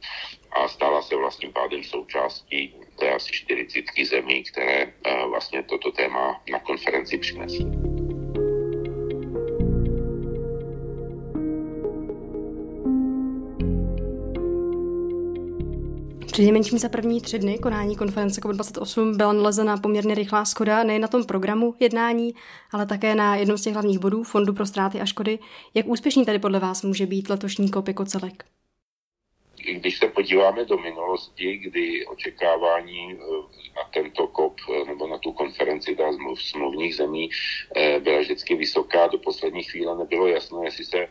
a 0.53 0.69
stala 0.69 1.03
se 1.03 1.17
vlastním 1.17 1.53
pádem 1.53 1.85
součástí 1.85 2.75
té 2.99 3.15
asi 3.15 3.33
40 3.33 3.85
zemí, 4.05 4.43
které 4.43 4.83
eh, 4.83 5.27
vlastně 5.29 5.63
toto 5.63 5.93
téma 5.93 6.43
na 6.51 6.59
konferenci 6.59 7.19
přinesly. 7.19 7.67
Přinejmenším 16.37 16.79
za 16.79 16.89
první 16.89 17.21
tři 17.21 17.39
dny 17.39 17.59
konání 17.59 17.97
konference 17.97 18.41
COP28 18.41 19.17
byla 19.17 19.33
nalezena 19.33 19.77
poměrně 19.77 20.15
rychlá 20.15 20.45
schoda 20.45 20.85
nejen 20.85 21.03
na 21.03 21.09
tom 21.09 21.25
programu 21.25 21.75
jednání, 21.81 22.35
ale 22.73 22.87
také 22.87 23.15
na 23.15 23.37
jednom 23.37 23.59
z 23.59 23.63
těch 23.63 23.73
hlavních 23.73 23.99
bodů 23.99 24.23
Fondu 24.23 24.53
pro 24.53 24.67
ztráty 24.67 25.01
a 25.01 25.07
škody. 25.07 25.39
Jak 25.75 25.87
úspěšný 25.87 26.25
tady 26.25 26.39
podle 26.39 26.61
vás 26.61 26.83
může 26.83 27.07
být 27.07 27.31
letošní 27.31 27.71
COP 27.71 27.89
jako 27.89 28.05
celek? 28.05 28.56
Když 29.75 29.99
se 29.99 30.09
podíváme 30.09 30.65
do 30.65 30.79
minulosti, 30.79 31.57
kdy 31.57 32.07
očekávání 32.07 33.13
eh, 33.13 33.17
na 33.77 33.85
tento 33.95 34.27
COP 34.27 34.57
eh, 34.61 34.85
nebo 34.85 35.07
na 35.07 35.19
tu 35.19 35.33
konferenci 35.33 35.95
dá 35.95 36.05
smluvních 36.35 36.95
zemí 36.95 37.31
eh, 37.77 38.01
byla 38.01 38.21
vždycky 38.21 38.55
vysoká, 38.55 39.07
do 39.07 39.19
poslední 39.19 39.63
chvíle 39.63 39.99
nebylo 39.99 40.27
jasné, 40.27 40.65
jestli 40.65 40.85
se 40.85 41.09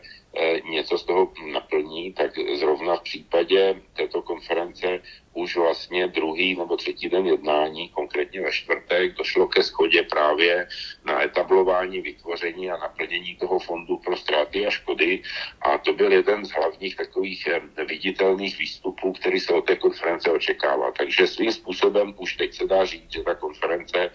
něco 0.70 0.98
z 0.98 1.04
toho 1.04 1.32
naplní, 1.52 2.12
tak 2.12 2.38
zrovna 2.38 2.96
v 2.96 3.02
případě 3.02 3.82
této 3.96 4.22
konference 4.22 5.00
už 5.34 5.56
vlastně 5.56 6.06
druhý 6.08 6.56
nebo 6.56 6.76
třetí 6.76 7.08
den 7.08 7.26
jednání, 7.26 7.88
konkrétně 7.88 8.40
ve 8.40 8.52
čtvrtek, 8.52 9.14
došlo 9.14 9.48
ke 9.48 9.62
schodě 9.62 10.02
právě 10.02 10.68
na 11.04 11.24
etablování, 11.24 12.00
vytvoření 12.00 12.70
a 12.70 12.76
naplnění 12.76 13.36
toho 13.36 13.58
fondu 13.58 13.96
pro 13.96 14.16
ztráty 14.16 14.66
a 14.66 14.70
škody. 14.70 15.22
A 15.60 15.78
to 15.78 15.92
byl 15.92 16.12
jeden 16.12 16.44
z 16.44 16.50
hlavních 16.50 16.96
takových 16.96 17.46
eh, 17.46 17.84
viditelných 17.84 18.58
výstupů, 18.58 19.12
který 19.12 19.40
se 19.40 19.52
od 19.52 19.66
té 19.66 19.76
konference 19.76 20.30
očekává. 20.30 20.90
Takže 20.90 21.26
svým 21.26 21.52
způsobem 21.52 22.14
už 22.18 22.36
teď 22.36 22.54
se 22.54 22.66
dá 22.66 22.84
říct, 22.84 23.12
že 23.12 23.22
ta 23.22 23.34
konference 23.34 24.10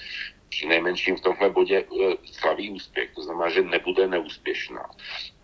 při 0.51 0.67
nejmenším 0.67 1.15
v 1.15 1.21
tomhle 1.21 1.49
bodě 1.49 1.83
eh, 1.83 2.15
slaví 2.23 2.69
úspěch, 2.69 3.09
to 3.15 3.21
znamená, 3.21 3.49
že 3.49 3.61
nebude 3.61 4.07
neúspěšná. 4.07 4.89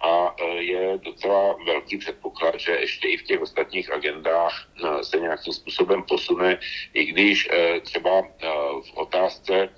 A 0.02 0.36
eh, 0.36 0.46
je 0.63 0.98
docela 0.98 1.56
velký 1.65 1.98
předpoklad, 1.98 2.60
že 2.60 2.72
ještě 2.72 3.08
i 3.08 3.17
v 3.17 3.24
těch 3.24 3.41
ostatních 3.41 3.91
agendách 3.91 4.67
eh, 4.67 5.04
se 5.04 5.20
nějakým 5.20 5.54
způsobem 5.54 6.04
posune, 6.04 6.60
i 6.93 7.06
když 7.06 7.50
třeba 7.82 8.22
v 8.82 8.91
otázce 8.93 9.70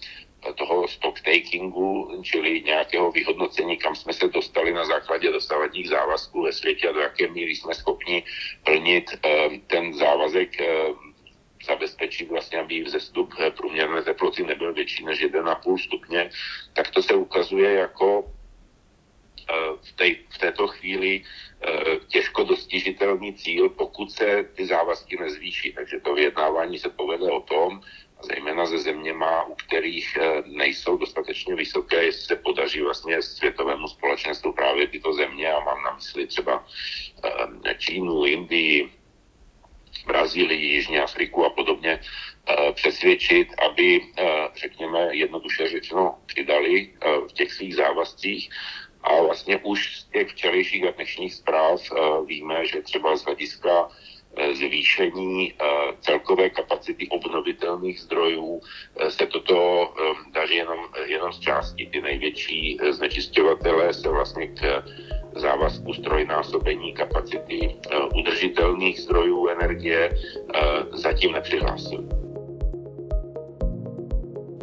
toho 0.56 0.88
stocktakingu, 0.88 2.22
čili 2.24 2.62
nějakého 2.62 3.12
vyhodnocení, 3.12 3.78
kam 3.78 3.96
jsme 3.96 4.13
se 4.13 4.28
dostali 4.28 4.74
na 4.74 4.86
základě 4.86 5.32
dosavadních 5.32 5.89
závazků 5.89 6.44
ve 6.44 6.54
světě 6.54 6.89
a 6.89 6.92
do 6.92 7.00
jaké 7.00 7.28
míry 7.28 7.56
jsme 7.56 7.74
schopni 7.74 8.24
plnit 8.63 9.12
ten 9.68 9.94
závazek 9.94 10.52
zabezpečit 11.65 12.30
vlastně, 12.30 12.60
aby 12.60 12.84
vzestup 12.84 13.34
průměrné 13.58 14.02
teploty 14.04 14.43
nebyl 14.43 14.74
větší 14.74 15.06
než 15.06 15.26
1,5 15.26 15.78
stupně, 15.78 16.30
tak 16.74 16.89
to 16.91 17.04
se 17.04 17.13
ukazuje 17.13 17.74
jako 17.74 18.32
eh, 19.50 19.54
v, 19.82 19.91
té, 19.91 20.06
v 20.30 20.38
této 20.38 20.67
chvíli 20.67 21.24
eh, 21.62 21.98
těžko 22.08 22.43
dostižitelný 22.43 23.34
cíl, 23.34 23.69
pokud 23.69 24.12
se 24.12 24.43
ty 24.56 24.65
závazky 24.65 25.17
nezvýší. 25.17 25.74
Takže 25.74 26.00
to 26.00 26.13
vyjednávání 26.13 26.80
se 26.80 26.89
povede 26.89 27.32
o 27.32 27.41
tom, 27.41 27.82
zejména 28.22 28.65
ze 28.65 28.80
zeměma, 28.80 29.43
u 29.43 29.56
kterých 29.56 30.17
eh, 30.22 30.43
nejsou 30.45 30.98
dostatečně 30.98 31.56
vysoké, 31.56 32.04
jestli 32.04 32.22
se 32.22 32.36
podaří 32.36 32.82
vlastně 32.82 33.22
světovému 33.22 33.88
společenstvu 33.88 34.54
právě 34.54 34.88
tyto 34.88 35.13
země, 35.13 35.52
a 35.52 35.60
mám 35.60 35.84
na 35.84 35.95
mysli 35.95 36.28
třeba 36.28 36.65
Čínu, 37.78 38.26
Indii, 38.26 38.98
Brazílii, 40.08 40.65
Jižní 40.65 40.99
Afriku 40.99 41.45
a 41.45 41.49
podobně 41.49 41.99
eh, 41.99 42.71
přesvědčit, 42.73 43.47
aby, 43.69 44.02
eh, 44.17 44.47
řekněme, 44.56 45.15
jednoduše 45.15 45.69
řečeno, 45.69 46.15
přidali 46.25 46.89
eh, 46.89 47.17
v 47.30 47.34
těch 47.34 47.54
svých 47.54 47.75
závazcích. 47.75 48.49
A 49.04 49.21
vlastně 49.21 49.58
už 49.63 49.99
z 49.99 50.04
těch 50.04 50.28
včerejších 50.28 50.84
a 50.84 50.91
dnešních 50.91 51.34
zpráv 51.34 51.82
víme, 52.25 52.65
že 52.65 52.82
třeba 52.82 53.15
z 53.17 53.23
hlediska 53.25 53.89
zvýšení 54.54 55.54
celkové 56.02 56.49
kapacity 56.49 57.08
obnovitelných 57.08 57.99
zdrojů 57.99 58.62
se 59.10 59.25
toto 59.25 59.89
daří 60.32 60.56
jenom, 60.56 60.80
jenom 61.06 61.34
z 61.34 61.39
části. 61.39 61.89
Ty 61.91 62.02
největší 62.02 62.78
znečišťovatelé 62.89 63.93
se 63.93 64.10
vlastně 64.10 64.47
k 64.47 64.84
závazku 65.39 65.93
strojnásobení 65.93 66.93
kapacity 66.93 67.75
eh, 67.91 67.97
udržitelných 68.19 68.99
zdrojů 69.02 69.47
energie 69.47 70.10
eh, 70.10 70.60
zatím 70.93 71.32
nepřihlásili. 71.32 72.04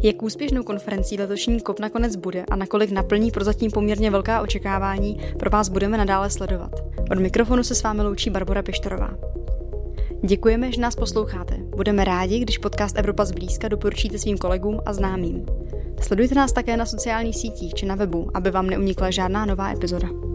Jak 0.03 0.23
úspěšnou 0.23 0.63
konferencí 0.63 1.19
letošní 1.19 1.61
COP 1.61 1.81
nakonec 1.81 2.17
bude 2.17 2.45
a 2.51 2.57
nakolik 2.57 2.91
naplní 2.91 3.31
prozatím 3.31 3.71
poměrně 3.71 4.11
velká 4.11 4.41
očekávání, 4.41 5.21
pro 5.39 5.51
vás 5.51 5.69
budeme 5.69 5.99
nadále 5.99 6.31
sledovat. 6.31 6.71
Od 7.11 7.19
mikrofonu 7.19 7.63
se 7.65 7.75
s 7.75 7.83
vámi 7.83 8.03
loučí 8.03 8.31
Barbara 8.31 8.63
Pištorová. 8.63 9.11
Děkujeme, 10.25 10.73
že 10.73 10.81
nás 10.81 10.97
posloucháte. 10.97 11.57
Budeme 11.57 12.05
rádi, 12.05 12.39
když 12.39 12.59
podcast 12.59 12.99
Evropa 12.99 13.25
zblízka 13.25 13.69
doporučíte 13.69 14.19
svým 14.19 14.39
kolegům 14.39 14.81
a 14.87 14.93
známým. 14.93 15.47
Sledujte 16.01 16.35
nás 16.35 16.53
také 16.53 16.77
na 16.77 16.87
sociálních 16.87 17.37
sítích 17.37 17.75
či 17.75 17.87
na 17.87 17.95
webu, 17.95 18.31
aby 18.35 18.51
vám 18.51 18.67
neunikla 18.67 19.11
žádná 19.11 19.47
nová 19.47 19.73
epizoda. 19.73 20.26